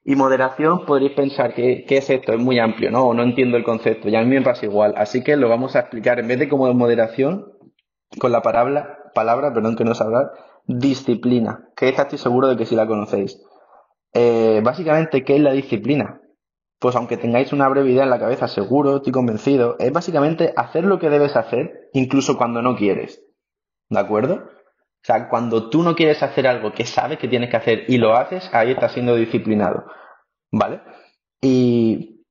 Y 0.04 0.16
moderación 0.16 0.86
podréis 0.86 1.12
pensar 1.12 1.54
que, 1.54 1.84
¿qué 1.86 1.98
es 1.98 2.08
esto? 2.08 2.32
Es 2.32 2.38
muy 2.38 2.58
amplio, 2.58 2.90
¿no? 2.90 3.12
no 3.12 3.22
entiendo 3.22 3.58
el 3.58 3.64
concepto. 3.64 4.08
Y 4.08 4.16
a 4.16 4.22
mí 4.22 4.28
me 4.28 4.40
pasa 4.40 4.64
igual. 4.64 4.94
Así 4.96 5.22
que 5.22 5.36
lo 5.36 5.50
vamos 5.50 5.76
a 5.76 5.80
explicar 5.80 6.18
en 6.18 6.28
vez 6.28 6.38
de 6.38 6.48
como 6.48 6.72
moderación, 6.72 7.52
con 8.18 8.32
la 8.32 8.40
palabra, 8.40 9.10
palabra, 9.14 9.52
perdón 9.52 9.76
que 9.76 9.84
no 9.84 9.94
sé 9.94 10.04
hablar, 10.04 10.32
disciplina. 10.66 11.68
Que 11.76 11.90
esta 11.90 12.02
estoy 12.02 12.18
seguro 12.18 12.48
de 12.48 12.56
que 12.56 12.64
sí 12.64 12.74
la 12.74 12.86
conocéis. 12.86 13.38
Eh, 14.14 14.62
básicamente, 14.64 15.24
¿qué 15.24 15.36
es 15.36 15.42
la 15.42 15.52
disciplina? 15.52 16.22
Pues 16.78 16.96
aunque 16.96 17.18
tengáis 17.18 17.52
una 17.52 17.68
breve 17.68 17.90
idea 17.90 18.04
en 18.04 18.10
la 18.10 18.18
cabeza, 18.18 18.48
seguro, 18.48 18.96
estoy 18.96 19.12
convencido, 19.12 19.76
es 19.78 19.92
básicamente 19.92 20.54
hacer 20.56 20.84
lo 20.84 20.98
que 20.98 21.10
debes 21.10 21.36
hacer, 21.36 21.90
incluso 21.92 22.38
cuando 22.38 22.62
no 22.62 22.76
quieres. 22.76 23.22
¿De 23.90 23.98
acuerdo? 23.98 24.44
Sea, 25.08 25.30
cuando 25.30 25.70
tú 25.70 25.82
no 25.82 25.96
quieres 25.96 26.22
hacer 26.22 26.46
algo 26.46 26.72
que 26.72 26.84
sabes 26.84 27.18
que 27.18 27.28
tienes 27.28 27.48
que 27.48 27.56
hacer 27.56 27.84
y 27.88 27.96
lo 27.96 28.14
haces, 28.14 28.50
ahí 28.52 28.72
estás 28.72 28.92
siendo 28.92 29.16
disciplinado. 29.16 29.86
¿vale? 30.52 30.82
Y 31.40 32.26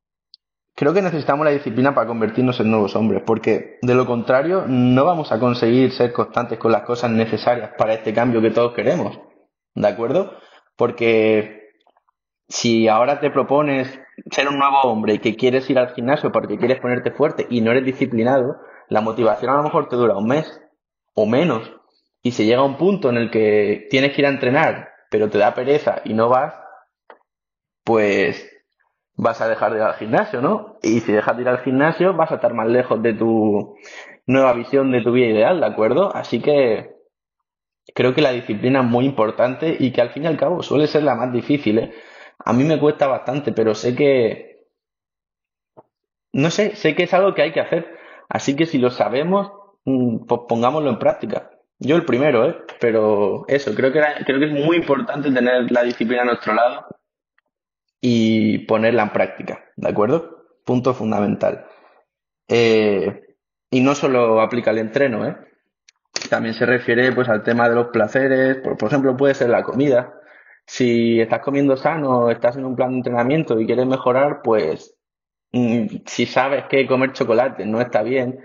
creo 0.76 0.94
que 0.94 1.02
necesitamos 1.02 1.44
la 1.44 1.52
disciplina 1.52 1.96
para 1.96 2.06
convertirnos 2.06 2.60
en 2.60 2.70
nuevos 2.70 2.96
hombres, 2.96 3.24
porque 3.26 3.80
de 3.82 3.96
lo 3.96 4.06
contrario 4.06 4.66
no 4.68 5.06
vamos 5.06 5.32
a 5.32 5.40
conseguir 5.40 5.92
ser 5.92 6.14
constantes 6.14 6.60
con 6.60 6.72
las 6.72 6.84
cosas 6.84 7.10
necesarias 7.10 7.72
para 7.80 7.96
este 7.96 8.14
cambio 8.14 8.42
que 8.42 8.52
todos 8.52 8.76
queremos, 8.76 9.20
¿de 9.74 9.88
acuerdo? 9.88 10.34
Porque 10.76 11.72
si 12.48 12.88
ahora 12.88 13.20
te 13.20 13.32
propones 13.32 14.00
ser 14.30 14.48
un 14.50 14.60
nuevo 14.60 14.82
hombre 14.84 15.16
y 15.16 15.20
que 15.20 15.36
quieres 15.36 15.68
ir 15.72 15.80
al 15.80 15.96
gimnasio 15.96 16.32
porque 16.32 16.60
quieres 16.60 16.80
ponerte 16.80 17.10
fuerte 17.10 17.48
y 17.50 17.62
no 17.62 17.72
eres 17.72 17.86
disciplinado, 17.86 18.58
la 18.88 19.02
motivación 19.02 19.50
a 19.50 19.58
lo 19.58 19.64
mejor 19.64 19.90
te 19.90 19.96
dura 19.96 20.16
un 20.16 20.28
mes 20.28 20.62
o 21.16 21.26
menos. 21.26 21.77
Y 22.28 22.32
si 22.34 22.46
llega 22.46 22.62
un 22.62 22.76
punto 22.76 23.10
en 23.10 23.16
el 23.16 23.32
que 23.32 23.88
tienes 23.90 24.14
que 24.14 24.20
ir 24.20 24.26
a 24.26 24.32
entrenar, 24.32 24.90
pero 25.10 25.30
te 25.30 25.38
da 25.38 25.54
pereza 25.54 26.02
y 26.04 26.14
no 26.14 26.28
vas, 26.28 26.54
pues 27.86 28.52
vas 29.16 29.40
a 29.40 29.48
dejar 29.48 29.72
de 29.72 29.78
ir 29.78 29.84
al 29.84 29.94
gimnasio, 29.94 30.42
¿no? 30.42 30.78
Y 30.84 31.00
si 31.00 31.14
dejas 31.14 31.38
de 31.38 31.44
ir 31.44 31.48
al 31.48 31.60
gimnasio, 31.60 32.14
vas 32.16 32.30
a 32.34 32.36
estar 32.36 32.54
más 32.54 32.68
lejos 32.68 33.02
de 33.02 33.14
tu 33.14 33.78
nueva 34.26 34.52
visión 34.52 34.92
de 34.92 35.02
tu 35.02 35.14
vida 35.14 35.28
ideal, 35.28 35.62
¿de 35.62 35.68
acuerdo? 35.68 36.14
Así 36.14 36.42
que 36.42 36.98
creo 37.96 38.14
que 38.14 38.22
la 38.22 38.34
disciplina 38.34 38.82
es 38.82 38.86
muy 38.86 39.06
importante 39.06 39.78
y 39.80 39.94
que 39.94 40.02
al 40.02 40.10
fin 40.10 40.24
y 40.26 40.28
al 40.28 40.36
cabo 40.36 40.62
suele 40.62 40.88
ser 40.88 41.04
la 41.04 41.16
más 41.16 41.32
difícil, 41.32 41.80
¿eh? 41.80 41.94
A 42.40 42.52
mí 42.52 42.66
me 42.66 42.78
cuesta 42.78 43.08
bastante, 43.08 43.54
pero 43.54 43.74
sé 43.74 43.96
que... 43.96 44.66
No 46.34 46.50
sé, 46.50 46.76
sé 46.76 46.94
que 46.94 47.04
es 47.04 47.14
algo 47.14 47.34
que 47.34 47.44
hay 47.44 47.54
que 47.54 47.62
hacer. 47.62 47.88
Así 48.28 48.58
que 48.58 48.66
si 48.66 48.80
lo 48.80 48.90
sabemos, 48.90 49.50
mm, 49.86 50.26
pues 50.26 50.42
pongámoslo 50.50 50.90
en 50.90 51.00
práctica. 51.00 51.52
Yo 51.80 51.96
el 51.96 52.06
primero, 52.06 52.50
¿eh? 52.50 52.58
Pero 52.80 53.46
eso, 53.48 53.74
creo 53.76 53.92
que, 53.92 54.02
creo 54.26 54.40
que 54.40 54.46
es 54.46 54.66
muy 54.66 54.78
importante 54.78 55.32
tener 55.32 55.72
la 55.72 55.84
disciplina 55.84 56.24
a 56.24 56.26
nuestro 56.26 56.54
lado 56.54 56.88
y 58.02 58.60
ponerla 58.60 59.04
en 59.04 59.10
práctica, 59.10 59.66
¿de 59.76 59.90
acuerdo? 59.90 60.46
Punto 60.66 60.94
fundamental. 60.94 61.66
Eh, 62.48 63.36
y 63.70 63.82
no 63.82 63.96
solo 63.96 64.42
aplica 64.42 64.72
al 64.72 64.80
entreno, 64.80 65.26
¿eh? 65.28 65.36
También 66.30 66.56
se 66.56 66.66
refiere 66.66 67.12
pues 67.12 67.30
al 67.30 67.44
tema 67.44 67.70
de 67.70 67.76
los 67.76 67.88
placeres, 67.88 68.58
por, 68.58 68.78
por 68.78 68.88
ejemplo, 68.88 69.16
puede 69.16 69.36
ser 69.36 69.50
la 69.50 69.64
comida. 69.64 70.14
Si 70.66 71.22
estás 71.22 71.42
comiendo 71.42 71.78
sano, 71.78 72.30
estás 72.32 72.58
en 72.58 72.66
un 72.66 72.76
plan 72.76 72.92
de 72.92 72.98
entrenamiento 72.98 73.60
y 73.60 73.66
quieres 73.66 73.86
mejorar, 73.86 74.42
pues 74.44 74.96
mm, 75.52 75.86
si 76.06 76.26
sabes 76.26 76.66
que 76.70 76.88
comer 76.88 77.14
chocolate 77.14 77.66
no 77.66 77.80
está 77.82 78.02
bien, 78.04 78.40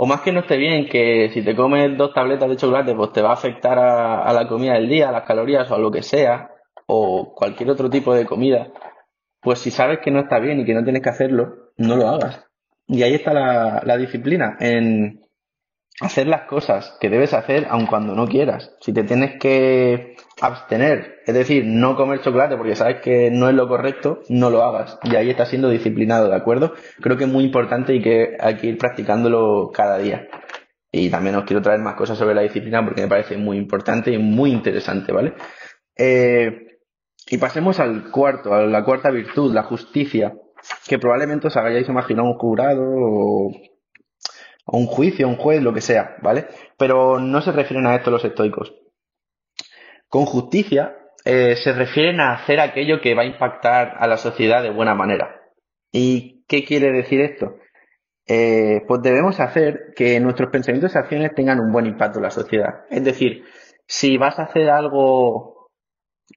o 0.00 0.06
más 0.06 0.20
que 0.20 0.30
no 0.30 0.40
esté 0.40 0.56
bien, 0.56 0.88
que 0.88 1.28
si 1.34 1.42
te 1.42 1.56
comes 1.56 1.98
dos 1.98 2.14
tabletas 2.14 2.48
de 2.48 2.56
chocolate, 2.56 2.94
pues 2.94 3.12
te 3.12 3.20
va 3.20 3.30
a 3.30 3.32
afectar 3.32 3.76
a, 3.80 4.32
la 4.32 4.46
comida 4.46 4.74
del 4.74 4.88
día, 4.88 5.08
a 5.08 5.12
las 5.12 5.24
calorías 5.24 5.68
o 5.72 5.74
a 5.74 5.78
lo 5.80 5.90
que 5.90 6.04
sea, 6.04 6.52
o 6.86 7.34
cualquier 7.34 7.68
otro 7.70 7.90
tipo 7.90 8.14
de 8.14 8.24
comida, 8.24 8.68
pues 9.40 9.58
si 9.58 9.72
sabes 9.72 9.98
que 9.98 10.12
no 10.12 10.20
está 10.20 10.38
bien 10.38 10.60
y 10.60 10.64
que 10.64 10.72
no 10.72 10.84
tienes 10.84 11.02
que 11.02 11.10
hacerlo, 11.10 11.72
no 11.78 11.96
lo 11.96 12.06
hagas. 12.06 12.46
Y 12.86 13.02
ahí 13.02 13.14
está 13.14 13.34
la, 13.34 13.82
la 13.84 13.96
disciplina, 13.96 14.56
en 14.60 15.20
hacer 16.00 16.26
las 16.28 16.42
cosas 16.42 16.96
que 17.00 17.10
debes 17.10 17.34
hacer 17.34 17.66
aun 17.70 17.86
cuando 17.86 18.14
no 18.14 18.26
quieras. 18.26 18.74
Si 18.80 18.92
te 18.92 19.02
tienes 19.04 19.38
que 19.40 20.16
abstener, 20.40 21.16
es 21.26 21.34
decir, 21.34 21.64
no 21.64 21.96
comer 21.96 22.20
chocolate 22.20 22.56
porque 22.56 22.76
sabes 22.76 23.00
que 23.00 23.30
no 23.30 23.48
es 23.48 23.54
lo 23.54 23.68
correcto, 23.68 24.20
no 24.28 24.50
lo 24.50 24.62
hagas. 24.62 24.98
Y 25.02 25.16
ahí 25.16 25.30
estás 25.30 25.48
siendo 25.48 25.68
disciplinado, 25.68 26.28
¿de 26.28 26.36
acuerdo? 26.36 26.74
Creo 27.00 27.16
que 27.16 27.24
es 27.24 27.30
muy 27.30 27.44
importante 27.44 27.94
y 27.94 28.02
que 28.02 28.36
hay 28.40 28.56
que 28.56 28.68
ir 28.68 28.78
practicándolo 28.78 29.70
cada 29.72 29.98
día. 29.98 30.28
Y 30.90 31.10
también 31.10 31.36
os 31.36 31.44
quiero 31.44 31.62
traer 31.62 31.80
más 31.80 31.96
cosas 31.96 32.16
sobre 32.16 32.34
la 32.34 32.42
disciplina 32.42 32.84
porque 32.84 33.02
me 33.02 33.08
parece 33.08 33.36
muy 33.36 33.58
importante 33.58 34.10
y 34.10 34.18
muy 34.18 34.50
interesante, 34.50 35.12
¿vale? 35.12 35.34
Eh, 35.96 36.78
y 37.30 37.36
pasemos 37.36 37.78
al 37.78 38.10
cuarto, 38.10 38.54
a 38.54 38.62
la 38.62 38.84
cuarta 38.84 39.10
virtud, 39.10 39.52
la 39.52 39.64
justicia, 39.64 40.32
que 40.86 40.98
probablemente 40.98 41.48
os 41.48 41.56
hayáis 41.56 41.88
imaginado 41.88 42.28
un 42.28 42.38
jurado 42.38 42.82
o 42.82 43.52
o 44.70 44.76
un 44.76 44.86
juicio, 44.86 45.26
un 45.26 45.36
juez, 45.36 45.62
lo 45.62 45.72
que 45.72 45.80
sea, 45.80 46.16
¿vale? 46.22 46.46
Pero 46.76 47.18
no 47.18 47.40
se 47.40 47.52
refieren 47.52 47.86
a 47.86 47.96
esto 47.96 48.10
los 48.10 48.24
estoicos. 48.24 48.74
Con 50.08 50.26
justicia 50.26 50.94
eh, 51.24 51.56
se 51.56 51.72
refieren 51.72 52.20
a 52.20 52.34
hacer 52.34 52.60
aquello 52.60 53.00
que 53.00 53.14
va 53.14 53.22
a 53.22 53.26
impactar 53.26 53.96
a 53.98 54.06
la 54.06 54.18
sociedad 54.18 54.62
de 54.62 54.70
buena 54.70 54.94
manera. 54.94 55.40
¿Y 55.90 56.44
qué 56.46 56.64
quiere 56.64 56.92
decir 56.92 57.20
esto? 57.22 57.56
Eh, 58.26 58.82
pues 58.86 59.00
debemos 59.00 59.40
hacer 59.40 59.94
que 59.96 60.20
nuestros 60.20 60.50
pensamientos 60.50 60.94
y 60.94 60.98
acciones 60.98 61.34
tengan 61.34 61.60
un 61.60 61.72
buen 61.72 61.86
impacto 61.86 62.18
en 62.18 62.24
la 62.24 62.30
sociedad. 62.30 62.84
Es 62.90 63.02
decir, 63.02 63.44
si 63.86 64.18
vas 64.18 64.38
a 64.38 64.44
hacer 64.44 64.68
algo 64.68 65.70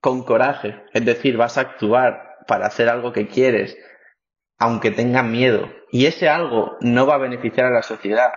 con 0.00 0.24
coraje, 0.24 0.82
es 0.94 1.04
decir, 1.04 1.36
vas 1.36 1.58
a 1.58 1.62
actuar 1.62 2.38
para 2.48 2.66
hacer 2.66 2.88
algo 2.88 3.12
que 3.12 3.28
quieres, 3.28 3.76
aunque 4.62 4.92
tengas 4.92 5.24
miedo, 5.24 5.68
y 5.90 6.06
ese 6.06 6.28
algo 6.28 6.76
no 6.80 7.04
va 7.04 7.16
a 7.16 7.18
beneficiar 7.18 7.66
a 7.66 7.72
la 7.72 7.82
sociedad, 7.82 8.30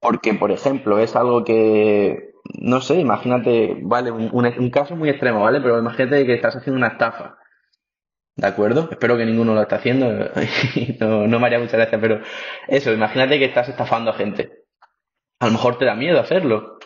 porque, 0.00 0.34
por 0.34 0.50
ejemplo, 0.50 0.98
es 0.98 1.14
algo 1.14 1.44
que, 1.44 2.32
no 2.58 2.80
sé, 2.80 2.96
imagínate, 2.96 3.76
vale, 3.80 4.10
un, 4.10 4.70
caso 4.70 4.96
muy 4.96 5.08
extremo, 5.08 5.44
¿vale? 5.44 5.60
Pero 5.60 5.78
imagínate 5.78 6.26
que 6.26 6.34
estás 6.34 6.56
haciendo 6.56 6.78
una 6.78 6.88
estafa. 6.88 7.38
¿De 8.34 8.44
acuerdo? 8.44 8.88
Espero 8.90 9.16
que 9.16 9.24
ninguno 9.24 9.54
lo 9.54 9.62
esté 9.62 9.76
haciendo. 9.76 10.08
no, 11.00 11.28
no 11.28 11.38
me 11.38 11.46
haría 11.46 11.60
mucha 11.60 11.76
gracia, 11.76 12.00
pero 12.00 12.20
eso, 12.66 12.92
imagínate 12.92 13.38
que 13.38 13.44
estás 13.44 13.68
estafando 13.68 14.10
a 14.10 14.14
gente. 14.14 14.50
A 15.38 15.46
lo 15.46 15.52
mejor 15.52 15.78
te 15.78 15.84
da 15.84 15.94
miedo 15.94 16.18
hacerlo, 16.18 16.78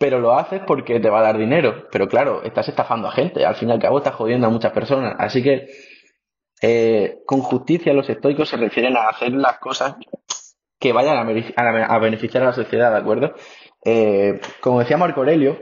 pero 0.00 0.18
lo 0.18 0.36
haces 0.36 0.62
porque 0.66 0.98
te 0.98 1.10
va 1.10 1.20
a 1.20 1.22
dar 1.22 1.38
dinero. 1.38 1.86
Pero 1.92 2.08
claro, 2.08 2.42
estás 2.42 2.68
estafando 2.68 3.06
a 3.06 3.12
gente. 3.12 3.46
Al 3.46 3.54
fin 3.54 3.68
y 3.68 3.72
al 3.72 3.78
cabo 3.78 3.98
estás 3.98 4.16
jodiendo 4.16 4.48
a 4.48 4.50
muchas 4.50 4.72
personas. 4.72 5.14
Así 5.18 5.44
que 5.44 5.68
eh, 6.66 7.22
con 7.26 7.40
justicia 7.42 7.92
los 7.92 8.08
estoicos 8.08 8.48
se 8.48 8.56
refieren 8.56 8.96
a 8.96 9.10
hacer 9.10 9.32
las 9.32 9.58
cosas 9.58 9.96
que 10.78 10.94
vayan 10.94 11.18
a, 11.18 11.98
beneficiar 11.98 12.42
a 12.42 12.46
la 12.46 12.52
sociedad, 12.54 12.90
¿de 12.90 12.96
acuerdo? 12.96 13.34
Eh, 13.84 14.40
como 14.60 14.80
decía 14.80 14.96
Marco 14.96 15.20
Aurelio, 15.20 15.58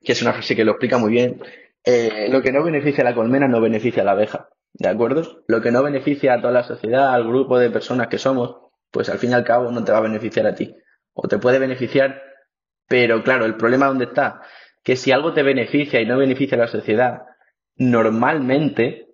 que 0.00 0.12
es 0.12 0.22
una 0.22 0.32
frase 0.32 0.54
que 0.54 0.64
lo 0.64 0.72
explica 0.72 0.98
muy 0.98 1.10
bien, 1.10 1.42
eh, 1.84 2.28
lo 2.30 2.42
que 2.42 2.52
no 2.52 2.62
beneficia 2.62 3.02
a 3.02 3.10
la 3.10 3.14
colmena 3.16 3.48
no 3.48 3.60
beneficia 3.60 4.02
a 4.02 4.04
la 4.04 4.12
abeja, 4.12 4.50
¿de 4.72 4.88
acuerdo? 4.88 5.42
Lo 5.48 5.60
que 5.60 5.72
no 5.72 5.82
beneficia 5.82 6.34
a 6.34 6.40
toda 6.40 6.52
la 6.52 6.62
sociedad, 6.62 7.12
al 7.12 7.26
grupo 7.26 7.58
de 7.58 7.70
personas 7.70 8.06
que 8.06 8.18
somos, 8.18 8.54
pues 8.92 9.08
al 9.08 9.18
fin 9.18 9.30
y 9.30 9.34
al 9.34 9.42
cabo 9.42 9.72
no 9.72 9.82
te 9.82 9.90
va 9.90 9.98
a 9.98 10.02
beneficiar 10.02 10.46
a 10.46 10.54
ti. 10.54 10.76
O 11.12 11.26
te 11.26 11.38
puede 11.38 11.58
beneficiar, 11.58 12.22
pero 12.86 13.24
claro, 13.24 13.46
el 13.46 13.56
problema 13.56 13.86
dónde 13.86 14.04
está, 14.04 14.42
que 14.84 14.94
si 14.94 15.10
algo 15.10 15.32
te 15.32 15.42
beneficia 15.42 16.00
y 16.00 16.06
no 16.06 16.18
beneficia 16.18 16.56
a 16.56 16.60
la 16.60 16.68
sociedad, 16.68 17.22
normalmente 17.74 19.09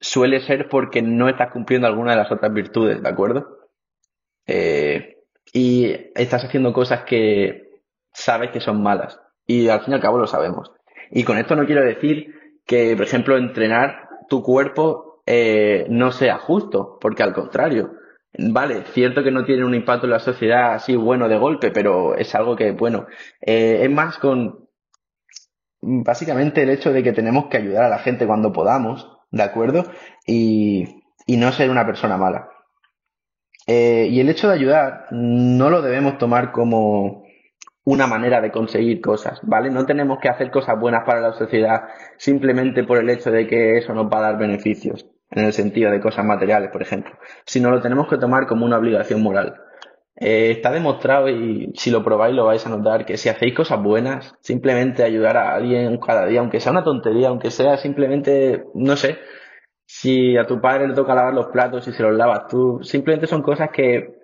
suele 0.00 0.40
ser 0.40 0.68
porque 0.68 1.02
no 1.02 1.28
estás 1.28 1.50
cumpliendo 1.50 1.86
alguna 1.86 2.12
de 2.12 2.18
las 2.18 2.30
otras 2.30 2.52
virtudes, 2.52 3.02
¿de 3.02 3.08
acuerdo? 3.08 3.58
Eh, 4.46 5.18
y 5.52 5.92
estás 6.14 6.44
haciendo 6.44 6.72
cosas 6.72 7.04
que 7.04 7.82
sabes 8.12 8.50
que 8.50 8.60
son 8.60 8.82
malas. 8.82 9.20
Y 9.46 9.68
al 9.68 9.80
fin 9.80 9.92
y 9.92 9.94
al 9.94 10.02
cabo 10.02 10.18
lo 10.18 10.26
sabemos. 10.26 10.72
Y 11.10 11.24
con 11.24 11.38
esto 11.38 11.56
no 11.56 11.66
quiero 11.66 11.82
decir 11.82 12.34
que, 12.66 12.94
por 12.96 13.06
ejemplo, 13.06 13.36
entrenar 13.36 14.08
tu 14.28 14.42
cuerpo 14.42 15.22
eh, 15.26 15.86
no 15.88 16.12
sea 16.12 16.38
justo, 16.38 16.98
porque 17.00 17.22
al 17.22 17.32
contrario, 17.32 17.92
vale, 18.38 18.84
cierto 18.92 19.22
que 19.22 19.30
no 19.30 19.44
tiene 19.44 19.64
un 19.64 19.74
impacto 19.74 20.06
en 20.06 20.12
la 20.12 20.20
sociedad 20.20 20.74
así 20.74 20.96
bueno 20.96 21.28
de 21.28 21.38
golpe, 21.38 21.70
pero 21.70 22.14
es 22.14 22.34
algo 22.34 22.56
que, 22.56 22.72
bueno, 22.72 23.06
eh, 23.40 23.80
es 23.82 23.90
más 23.90 24.18
con 24.18 24.68
básicamente 25.80 26.62
el 26.62 26.70
hecho 26.70 26.92
de 26.92 27.02
que 27.02 27.12
tenemos 27.12 27.46
que 27.46 27.56
ayudar 27.58 27.84
a 27.84 27.88
la 27.88 27.98
gente 27.98 28.26
cuando 28.26 28.52
podamos 28.52 29.17
¿de 29.30 29.42
acuerdo? 29.42 29.84
Y, 30.26 31.02
y 31.26 31.36
no 31.36 31.52
ser 31.52 31.70
una 31.70 31.86
persona 31.86 32.16
mala. 32.16 32.48
Eh, 33.66 34.08
y 34.10 34.20
el 34.20 34.30
hecho 34.30 34.48
de 34.48 34.54
ayudar 34.54 35.06
no 35.10 35.68
lo 35.68 35.82
debemos 35.82 36.16
tomar 36.16 36.52
como 36.52 37.24
una 37.84 38.06
manera 38.06 38.40
de 38.40 38.50
conseguir 38.50 39.00
cosas, 39.00 39.40
¿vale? 39.42 39.70
No 39.70 39.84
tenemos 39.86 40.18
que 40.20 40.28
hacer 40.28 40.50
cosas 40.50 40.78
buenas 40.80 41.04
para 41.04 41.20
la 41.20 41.32
sociedad 41.32 41.84
simplemente 42.16 42.84
por 42.84 42.98
el 42.98 43.10
hecho 43.10 43.30
de 43.30 43.46
que 43.46 43.78
eso 43.78 43.94
nos 43.94 44.06
va 44.06 44.18
a 44.18 44.22
dar 44.22 44.38
beneficios, 44.38 45.06
en 45.30 45.44
el 45.44 45.52
sentido 45.52 45.90
de 45.90 46.00
cosas 46.00 46.24
materiales, 46.24 46.70
por 46.70 46.82
ejemplo, 46.82 47.12
sino 47.44 47.70
lo 47.70 47.80
tenemos 47.80 48.08
que 48.08 48.18
tomar 48.18 48.46
como 48.46 48.64
una 48.64 48.78
obligación 48.78 49.22
moral. 49.22 49.60
Eh, 50.20 50.50
está 50.50 50.72
demostrado 50.72 51.28
y 51.28 51.72
si 51.76 51.92
lo 51.92 52.02
probáis 52.02 52.34
lo 52.34 52.44
vais 52.44 52.66
a 52.66 52.70
notar 52.70 53.06
que 53.06 53.16
si 53.16 53.28
hacéis 53.28 53.54
cosas 53.54 53.80
buenas, 53.80 54.34
simplemente 54.40 55.04
ayudar 55.04 55.36
a 55.36 55.54
alguien 55.54 55.96
cada 55.98 56.26
día, 56.26 56.40
aunque 56.40 56.58
sea 56.58 56.72
una 56.72 56.82
tontería, 56.82 57.28
aunque 57.28 57.52
sea 57.52 57.76
simplemente, 57.76 58.64
no 58.74 58.96
sé, 58.96 59.18
si 59.86 60.36
a 60.36 60.44
tu 60.44 60.60
padre 60.60 60.88
le 60.88 60.94
toca 60.94 61.14
lavar 61.14 61.34
los 61.34 61.46
platos 61.46 61.86
y 61.86 61.92
se 61.92 62.02
los 62.02 62.14
lavas 62.16 62.48
tú, 62.48 62.80
simplemente 62.82 63.28
son 63.28 63.42
cosas 63.42 63.70
que 63.72 64.18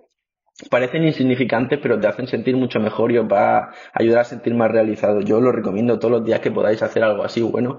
parecen 0.70 1.04
insignificantes 1.04 1.78
pero 1.82 1.98
te 1.98 2.06
hacen 2.06 2.26
sentir 2.28 2.56
mucho 2.56 2.80
mejor 2.80 3.10
y 3.12 3.18
os 3.18 3.26
va 3.26 3.58
a 3.58 3.74
ayudar 3.92 4.20
a 4.20 4.24
sentir 4.24 4.54
más 4.54 4.70
realizado. 4.72 5.20
Yo 5.20 5.40
lo 5.40 5.52
recomiendo 5.52 5.98
todos 6.00 6.12
los 6.12 6.24
días 6.24 6.40
que 6.40 6.50
podáis 6.50 6.82
hacer 6.82 7.04
algo 7.04 7.24
así 7.24 7.40
bueno, 7.42 7.78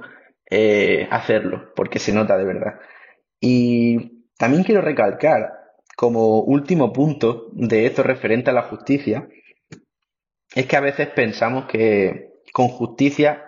eh, 0.50 1.08
hacerlo, 1.12 1.74
porque 1.76 2.00
se 2.00 2.14
nota 2.14 2.38
de 2.38 2.46
verdad. 2.46 2.80
Y 3.42 4.26
también 4.38 4.64
quiero 4.64 4.82
recalcar 4.82 5.65
como 5.96 6.42
último 6.42 6.92
punto 6.92 7.48
de 7.54 7.86
esto 7.86 8.04
referente 8.04 8.50
a 8.50 8.54
la 8.54 8.64
justicia, 8.64 9.28
es 10.54 10.66
que 10.68 10.78
a 10.78 10.82
veces 10.82 11.08
pensamos 11.10 11.66
que 11.66 12.34
con 12.52 12.68
justicia 12.68 13.46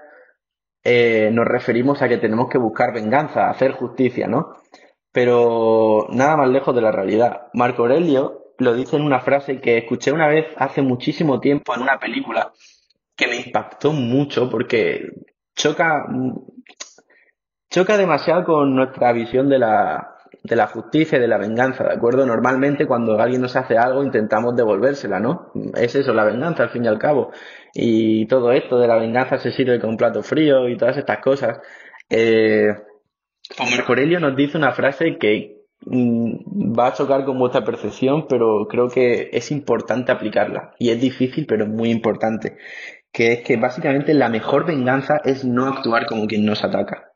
eh, 0.84 1.30
nos 1.32 1.46
referimos 1.46 2.02
a 2.02 2.08
que 2.08 2.18
tenemos 2.18 2.50
que 2.50 2.58
buscar 2.58 2.94
venganza, 2.94 3.50
hacer 3.50 3.74
justicia, 3.74 4.28
¿no? 4.28 4.56
Pero 5.12 6.08
nada 6.12 6.38
más 6.38 6.50
lejos 6.50 6.76
de 6.76 6.82
la 6.82 6.92
realidad. 6.92 7.48
Marco 7.54 7.84
Aurelio 7.84 8.54
lo 8.58 8.74
dice 8.74 8.96
en 8.96 9.04
una 9.04 9.20
frase 9.20 9.60
que 9.60 9.78
escuché 9.78 10.12
una 10.12 10.28
vez 10.28 10.48
hace 10.58 10.82
muchísimo 10.82 11.40
tiempo 11.40 11.76
en 11.76 11.82
una 11.82 12.00
película 12.00 12.52
que 13.16 13.28
me 13.28 13.38
impactó 13.38 13.92
mucho 13.92 14.50
porque 14.50 15.10
choca, 15.56 16.06
choca 17.70 17.98
demasiado 17.98 18.44
con 18.46 18.76
nuestra 18.76 19.12
visión 19.12 19.50
de 19.50 19.60
la, 19.60 20.17
de 20.44 20.56
la 20.56 20.68
justicia 20.68 21.18
y 21.18 21.22
de 21.22 21.28
la 21.28 21.38
venganza, 21.38 21.84
¿de 21.84 21.94
acuerdo? 21.94 22.26
Normalmente 22.26 22.86
cuando 22.86 23.20
alguien 23.20 23.42
nos 23.42 23.56
hace 23.56 23.78
algo 23.78 24.04
intentamos 24.04 24.56
devolvérsela, 24.56 25.20
¿no? 25.20 25.52
Es 25.76 25.96
eso, 25.96 26.14
la 26.14 26.24
venganza 26.24 26.64
al 26.64 26.70
fin 26.70 26.86
y 26.86 26.88
al 26.88 27.00
cabo. 27.00 27.32
Y 27.74 28.26
todo 28.28 28.52
esto 28.52 28.80
de 28.80 28.88
la 28.88 28.96
venganza 28.96 29.38
se 29.38 29.52
sirve 29.52 29.80
con 29.80 29.92
un 29.92 29.98
plato 29.98 30.24
frío 30.24 30.68
y 30.70 30.78
todas 30.78 30.98
estas 30.98 31.20
cosas. 31.20 31.60
Eh, 32.10 32.74
Marco 33.60 33.92
Aurelio 33.92 34.20
nos 34.20 34.36
dice 34.36 34.58
una 34.58 34.72
frase 34.72 35.18
que 35.18 35.62
mm, 35.86 36.78
va 36.78 36.88
a 36.88 36.94
chocar 36.94 37.26
con 37.26 37.38
vuestra 37.40 37.64
percepción, 37.64 38.28
pero 38.28 38.68
creo 38.70 38.90
que 38.90 39.30
es 39.34 39.52
importante 39.52 40.12
aplicarla. 40.12 40.74
Y 40.80 40.90
es 40.90 41.02
difícil, 41.02 41.46
pero 41.46 41.66
es 41.66 41.70
muy 41.70 41.90
importante. 41.90 42.58
Que 43.12 43.34
es 43.34 43.44
que 43.44 43.58
básicamente 43.58 44.14
la 44.14 44.30
mejor 44.30 44.66
venganza 44.66 45.22
es 45.24 45.46
no 45.46 45.66
actuar 45.66 46.06
como 46.08 46.28
quien 46.28 46.46
nos 46.46 46.64
ataca. 46.64 47.07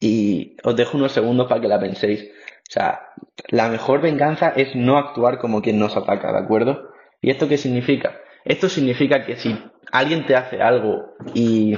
Y 0.00 0.56
os 0.64 0.74
dejo 0.74 0.96
unos 0.96 1.12
segundos 1.12 1.46
para 1.46 1.60
que 1.60 1.68
la 1.68 1.78
penséis. 1.78 2.22
O 2.22 2.72
sea, 2.72 3.00
la 3.48 3.68
mejor 3.68 4.00
venganza 4.00 4.48
es 4.48 4.74
no 4.74 4.96
actuar 4.96 5.38
como 5.38 5.60
quien 5.60 5.78
nos 5.78 5.96
ataca, 5.96 6.32
¿de 6.32 6.38
acuerdo? 6.38 6.90
¿Y 7.20 7.30
esto 7.30 7.48
qué 7.48 7.58
significa? 7.58 8.18
Esto 8.44 8.68
significa 8.68 9.24
que 9.26 9.36
si 9.36 9.58
alguien 9.92 10.24
te 10.26 10.36
hace 10.36 10.62
algo 10.62 11.14
y 11.34 11.76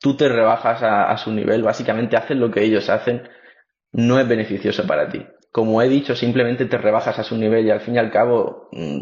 tú 0.00 0.16
te 0.16 0.28
rebajas 0.28 0.82
a, 0.82 1.16
su 1.18 1.32
nivel, 1.32 1.62
básicamente 1.62 2.16
haces 2.16 2.36
lo 2.36 2.50
que 2.50 2.64
ellos 2.64 2.88
hacen, 2.88 3.28
no 3.92 4.18
es 4.18 4.26
beneficioso 4.26 4.86
para 4.86 5.08
ti. 5.08 5.24
Como 5.52 5.80
he 5.82 5.88
dicho, 5.88 6.14
simplemente 6.14 6.66
te 6.66 6.78
rebajas 6.78 7.18
a 7.18 7.24
su 7.24 7.36
nivel 7.36 7.66
y 7.66 7.70
al 7.70 7.80
fin 7.80 7.94
y 7.94 7.98
al 7.98 8.10
cabo 8.10 8.68
mm, 8.72 9.00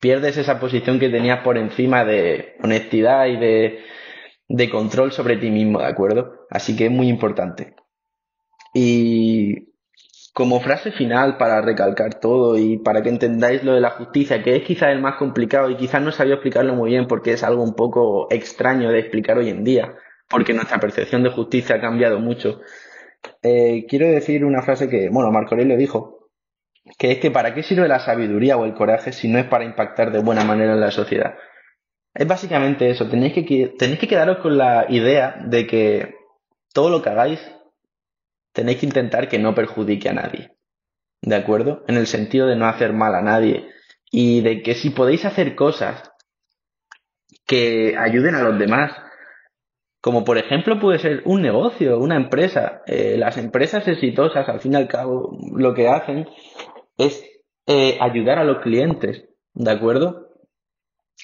pierdes 0.00 0.36
esa 0.36 0.60
posición 0.60 0.98
que 0.98 1.08
tenías 1.08 1.40
por 1.42 1.58
encima 1.58 2.04
de 2.04 2.56
honestidad 2.62 3.26
y 3.26 3.36
de 3.36 3.84
de 4.48 4.70
control 4.70 5.12
sobre 5.12 5.36
ti 5.36 5.50
mismo, 5.50 5.80
¿de 5.80 5.86
acuerdo? 5.86 6.46
Así 6.50 6.76
que 6.76 6.86
es 6.86 6.90
muy 6.90 7.08
importante. 7.08 7.74
Y 8.74 9.74
como 10.32 10.60
frase 10.60 10.92
final 10.92 11.38
para 11.38 11.62
recalcar 11.62 12.20
todo 12.20 12.58
y 12.58 12.76
para 12.76 13.02
que 13.02 13.08
entendáis 13.08 13.64
lo 13.64 13.72
de 13.72 13.80
la 13.80 13.90
justicia, 13.90 14.42
que 14.42 14.54
es 14.54 14.64
quizás 14.64 14.90
el 14.90 15.00
más 15.00 15.16
complicado 15.16 15.70
y 15.70 15.76
quizás 15.76 16.02
no 16.02 16.12
sabía 16.12 16.34
explicarlo 16.34 16.74
muy 16.74 16.90
bien 16.90 17.06
porque 17.06 17.32
es 17.32 17.42
algo 17.42 17.62
un 17.62 17.74
poco 17.74 18.28
extraño 18.30 18.90
de 18.90 18.98
explicar 18.98 19.38
hoy 19.38 19.48
en 19.48 19.64
día, 19.64 19.94
porque 20.28 20.52
nuestra 20.52 20.78
percepción 20.78 21.22
de 21.22 21.30
justicia 21.30 21.76
ha 21.76 21.80
cambiado 21.80 22.18
mucho. 22.20 22.60
Eh, 23.42 23.86
quiero 23.88 24.08
decir 24.08 24.44
una 24.44 24.62
frase 24.62 24.90
que, 24.90 25.08
bueno, 25.08 25.32
Marco 25.32 25.54
Aurelio 25.54 25.76
dijo, 25.78 26.28
que 26.98 27.12
es 27.12 27.18
que 27.18 27.30
¿para 27.30 27.54
qué 27.54 27.62
sirve 27.62 27.88
la 27.88 27.98
sabiduría 27.98 28.56
o 28.56 28.66
el 28.66 28.74
coraje 28.74 29.12
si 29.12 29.28
no 29.28 29.38
es 29.38 29.46
para 29.46 29.64
impactar 29.64 30.12
de 30.12 30.20
buena 30.20 30.44
manera 30.44 30.74
en 30.74 30.80
la 30.80 30.90
sociedad? 30.90 31.34
Es 32.16 32.26
básicamente 32.26 32.88
eso. 32.88 33.08
Tenéis 33.08 33.34
que, 33.34 33.74
tenéis 33.78 33.98
que 33.98 34.08
quedaros 34.08 34.38
con 34.38 34.56
la 34.56 34.86
idea 34.88 35.36
de 35.44 35.66
que 35.66 36.14
todo 36.72 36.88
lo 36.88 37.02
que 37.02 37.10
hagáis 37.10 37.40
tenéis 38.52 38.78
que 38.78 38.86
intentar 38.86 39.28
que 39.28 39.38
no 39.38 39.54
perjudique 39.54 40.08
a 40.08 40.14
nadie. 40.14 40.56
¿De 41.20 41.36
acuerdo? 41.36 41.84
En 41.88 41.96
el 41.96 42.06
sentido 42.06 42.46
de 42.46 42.56
no 42.56 42.66
hacer 42.66 42.94
mal 42.94 43.14
a 43.14 43.20
nadie. 43.20 43.68
Y 44.10 44.40
de 44.40 44.62
que 44.62 44.74
si 44.74 44.90
podéis 44.90 45.26
hacer 45.26 45.54
cosas 45.54 46.10
que 47.46 47.94
ayuden 47.98 48.34
a 48.34 48.42
los 48.42 48.58
demás, 48.58 48.92
como 50.00 50.24
por 50.24 50.38
ejemplo 50.38 50.80
puede 50.80 50.98
ser 50.98 51.20
un 51.26 51.42
negocio, 51.42 51.98
una 51.98 52.16
empresa. 52.16 52.80
Eh, 52.86 53.16
las 53.18 53.36
empresas 53.36 53.86
exitosas, 53.88 54.48
al 54.48 54.60
fin 54.60 54.72
y 54.72 54.76
al 54.76 54.88
cabo, 54.88 55.36
lo 55.54 55.74
que 55.74 55.88
hacen 55.88 56.26
es 56.96 57.22
eh, 57.66 57.98
ayudar 58.00 58.38
a 58.38 58.44
los 58.44 58.62
clientes. 58.62 59.28
¿De 59.52 59.70
acuerdo? 59.70 60.25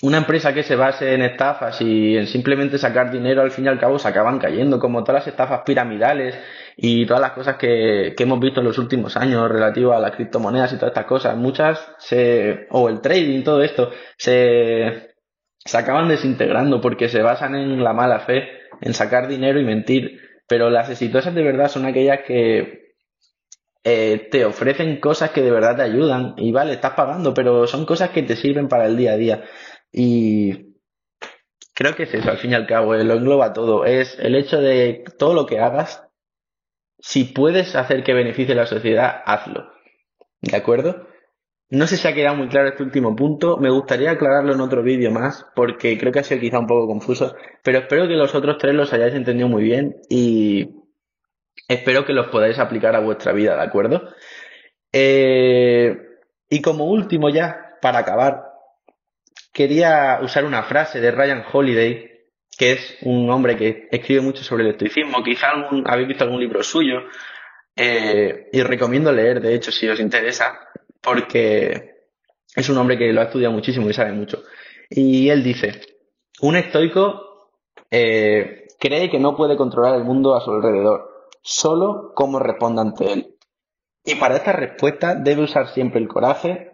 Una 0.01 0.19
empresa 0.19 0.55
que 0.55 0.63
se 0.63 0.75
base 0.75 1.15
en 1.15 1.23
estafas 1.23 1.81
y 1.81 2.17
en 2.17 2.27
simplemente 2.27 2.79
sacar 2.79 3.11
dinero, 3.11 3.43
al 3.43 3.51
fin 3.51 3.67
y 3.67 3.69
al 3.69 3.79
cabo 3.79 3.99
se 3.99 4.09
acaban 4.09 4.39
cayendo, 4.39 4.79
como 4.79 5.05
todas 5.05 5.21
las 5.21 5.29
estafas 5.29 5.61
piramidales 5.67 6.35
y 6.77 7.05
todas 7.07 7.21
las 7.21 7.33
cosas 7.33 7.57
que, 7.57 8.15
hemos 8.19 8.41
visto 8.41 8.61
en 8.61 8.67
los 8.67 8.79
últimos 8.79 9.17
años 9.17 9.51
relativas 9.51 9.99
a 9.99 10.01
las 10.01 10.17
criptomonedas 10.17 10.73
y 10.73 10.77
todas 10.77 10.93
estas 10.93 11.05
cosas. 11.05 11.37
Muchas 11.37 11.87
se, 11.99 12.67
o 12.71 12.89
el 12.89 13.01
trading, 13.01 13.45
todo 13.45 13.63
esto, 13.63 13.91
se, 14.17 15.15
se 15.59 15.79
acaban 15.79 16.09
desintegrando 16.09 16.81
porque 16.81 17.09
se 17.09 17.23
basan 17.23 17.55
en 17.55 17.85
la 17.85 17.93
mala 17.93 18.21
fe, 18.21 18.49
en 18.81 18.95
sacar 18.95 19.29
dinero 19.29 19.61
y 19.61 19.65
mentir. 19.65 20.21
Pero 20.49 20.71
las 20.71 20.91
exitosas 20.91 21.35
de 21.35 21.43
verdad 21.43 21.69
son 21.69 21.87
aquellas 21.87 22.21
que 22.27 22.83
eh, 23.85 24.29
te 24.31 24.45
ofrecen 24.45 25.01
cosas 25.01 25.31
que 25.31 25.43
de 25.43 25.51
verdad 25.51 25.77
te 25.77 25.83
ayudan 25.83 26.35
y 26.37 26.53
vale, 26.53 26.75
estás 26.75 26.93
pagando, 26.93 27.35
pero 27.35 27.67
son 27.67 27.85
cosas 27.85 28.11
que 28.11 28.23
te 28.23 28.37
sirven 28.37 28.69
para 28.69 28.87
el 28.87 28.97
día 28.97 29.13
a 29.13 29.17
día. 29.17 29.45
Y 29.93 30.75
creo 31.75 31.95
que 31.95 32.05
es 32.05 32.15
eso, 32.15 32.31
al 32.31 32.39
fin 32.39 32.53
y 32.53 32.55
al 32.55 32.67
cabo, 32.67 32.95
eh, 32.95 33.05
lo 33.05 33.15
engloba 33.15 33.53
todo. 33.53 33.85
Es 33.85 34.19
el 34.19 34.35
hecho 34.35 34.61
de 34.61 35.05
todo 35.19 35.35
lo 35.35 35.47
que 35.47 35.61
hagas, 35.61 36.03
si 36.99 37.25
puedes 37.25 37.75
hacer 37.75 38.05
que 38.05 38.15
beneficie 38.15 38.55
a 38.55 38.57
la 38.57 38.67
sociedad, 38.67 39.23
hazlo. 39.27 39.73
¿De 40.41 40.57
acuerdo? 40.57 41.09
No 41.69 41.87
sé 41.87 41.97
si 41.97 42.07
ha 42.07 42.15
quedado 42.15 42.37
muy 42.37 42.49
claro 42.49 42.69
este 42.69 42.83
último 42.83 43.17
punto. 43.17 43.57
Me 43.57 43.71
gustaría 43.71 44.13
aclararlo 44.13 44.53
en 44.53 44.61
otro 44.61 44.83
vídeo 44.83 45.11
más, 45.11 45.47
porque 45.57 45.99
creo 45.99 46.13
que 46.13 46.21
ha 46.21 46.25
sido 46.25 46.41
quizá 46.41 46.59
un 46.59 46.67
poco 46.67 46.87
confuso. 46.87 47.35
Pero 47.65 47.79
espero 47.79 48.07
que 48.07 48.15
los 48.15 48.35
otros 48.35 48.59
tres 48.59 48.75
los 48.75 48.93
hayáis 48.93 49.15
entendido 49.15 49.49
muy 49.49 49.65
bien 49.65 49.97
y 50.09 50.77
espero 51.69 52.05
que 52.05 52.13
los 52.13 52.29
podáis 52.29 52.59
aplicar 52.59 52.95
a 52.95 53.01
vuestra 53.01 53.33
vida, 53.33 53.57
¿de 53.57 53.63
acuerdo? 53.63 54.11
Eh, 54.93 55.97
y 56.49 56.61
como 56.61 56.85
último 56.85 57.31
ya, 57.31 57.79
para 57.81 58.01
acabar, 58.01 58.52
quería 59.53 60.21
usar 60.23 60.45
una 60.45 60.63
frase 60.63 61.01
de 61.01 61.11
Ryan 61.11 61.45
Holiday, 61.53 62.11
que 62.57 62.73
es 62.73 62.99
un 63.03 63.31
hombre 63.31 63.57
que 63.57 63.89
escribe 63.91 64.21
mucho 64.23 64.43
sobre 64.43 64.65
el 64.65 64.71
estoicismo. 64.71 65.23
Quizá 65.23 65.51
algún, 65.51 65.85
habéis 65.87 66.09
visto 66.09 66.25
algún 66.25 66.41
libro 66.41 66.63
suyo. 66.63 67.01
Eh, 67.75 68.49
y 68.53 68.63
recomiendo 68.63 69.13
leer, 69.13 69.41
de 69.41 69.55
hecho, 69.55 69.73
si 69.73 69.89
os 69.89 70.01
interesa, 70.01 70.59
porque 71.01 71.93
es 72.55 72.69
un 72.69 72.77
hombre 72.79 72.99
que 72.99 73.13
lo 73.13 73.21
ha 73.21 73.25
estudiado 73.25 73.53
muchísimo 73.53 73.89
y 73.89 73.95
sabe 73.95 74.13
mucho. 74.13 74.43
Y 74.91 75.31
él 75.31 75.43
dice, 75.43 75.81
un 76.43 76.57
estoico 76.57 77.51
eh, 77.91 78.69
cree 78.79 79.11
que 79.11 79.19
no 79.19 79.37
puede 79.37 79.57
controlar 79.57 79.95
el 79.95 80.05
mundo 80.05 80.35
a 80.35 80.41
su 80.41 80.51
alrededor, 80.51 81.29
solo 81.43 82.13
cómo 82.15 82.39
responde 82.39 82.83
ante 82.83 83.13
él. 83.13 83.37
Y 84.05 84.17
para 84.17 84.37
esta 84.37 84.53
respuesta 84.53 85.15
debe 85.15 85.43
usar 85.43 85.69
siempre 85.69 86.01
el 86.01 86.09
coraje, 86.09 86.73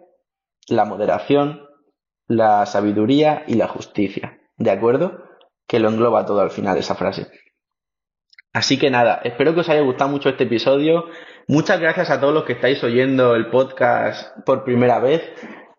la 0.67 0.83
moderación, 0.83 1.68
la 2.29 2.65
sabiduría 2.65 3.43
y 3.47 3.55
la 3.55 3.67
justicia. 3.67 4.39
¿De 4.55 4.71
acuerdo? 4.71 5.25
Que 5.67 5.79
lo 5.79 5.89
engloba 5.89 6.25
todo 6.25 6.39
al 6.39 6.51
final 6.51 6.77
esa 6.77 6.95
frase. 6.95 7.27
Así 8.53 8.79
que 8.79 8.89
nada, 8.89 9.19
espero 9.23 9.53
que 9.53 9.61
os 9.61 9.69
haya 9.69 9.81
gustado 9.81 10.09
mucho 10.09 10.29
este 10.29 10.45
episodio. 10.45 11.05
Muchas 11.47 11.79
gracias 11.79 12.09
a 12.09 12.19
todos 12.19 12.33
los 12.33 12.45
que 12.45 12.53
estáis 12.53 12.83
oyendo 12.83 13.35
el 13.35 13.47
podcast 13.49 14.37
por 14.45 14.63
primera 14.63 14.99
vez. 14.99 15.23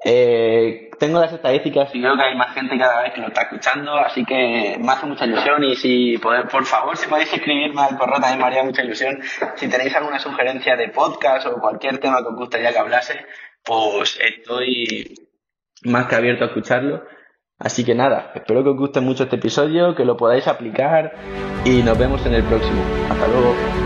Eh, 0.05 0.91
tengo 0.99 1.21
las 1.21 1.33
estadísticas 1.33 1.95
y 1.95 2.01
veo 2.01 2.17
que 2.17 2.23
hay 2.23 2.37
más 2.37 2.55
gente 2.55 2.77
cada 2.79 3.03
vez 3.03 3.13
que 3.13 3.21
lo 3.21 3.29
está 3.29 3.43
escuchando, 3.43 3.95
así 3.95 4.25
que 4.25 4.77
me 4.81 4.93
hace 4.93 5.07
mucha 5.07 5.27
ilusión 5.27 5.63
y 5.63 5.77
si 5.77 6.19
por 6.19 6.65
favor, 6.65 6.97
si 6.97 7.07
podéis 7.07 7.33
escribirme 7.33 7.83
al 7.83 7.99
correo 7.99 8.19
también 8.19 8.39
me 8.39 8.45
haría 8.47 8.65
mucha 8.65 8.83
ilusión. 8.83 9.21
Si 9.57 9.69
tenéis 9.69 9.95
alguna 9.95 10.19
sugerencia 10.19 10.75
de 10.75 10.89
podcast 10.89 11.47
o 11.47 11.61
cualquier 11.61 11.99
tema 11.99 12.23
que 12.23 12.29
os 12.29 12.37
gustaría 12.37 12.73
que 12.73 12.79
hablase, 12.79 13.27
pues 13.63 14.19
estoy 14.21 15.30
más 15.85 16.07
que 16.07 16.17
abierto 16.17 16.45
a 16.45 16.49
escucharlo. 16.49 17.05
Así 17.59 17.85
que 17.85 17.95
nada, 17.95 18.33
espero 18.35 18.63
que 18.65 18.71
os 18.71 18.77
guste 18.77 19.01
mucho 19.01 19.25
este 19.25 19.37
episodio, 19.37 19.95
que 19.95 20.05
lo 20.05 20.17
podáis 20.17 20.49
aplicar 20.49 21.13
y 21.65 21.83
nos 21.83 21.99
vemos 21.99 22.25
en 22.25 22.35
el 22.35 22.43
próximo. 22.45 22.83
Hasta 23.11 23.29
luego. 23.29 23.80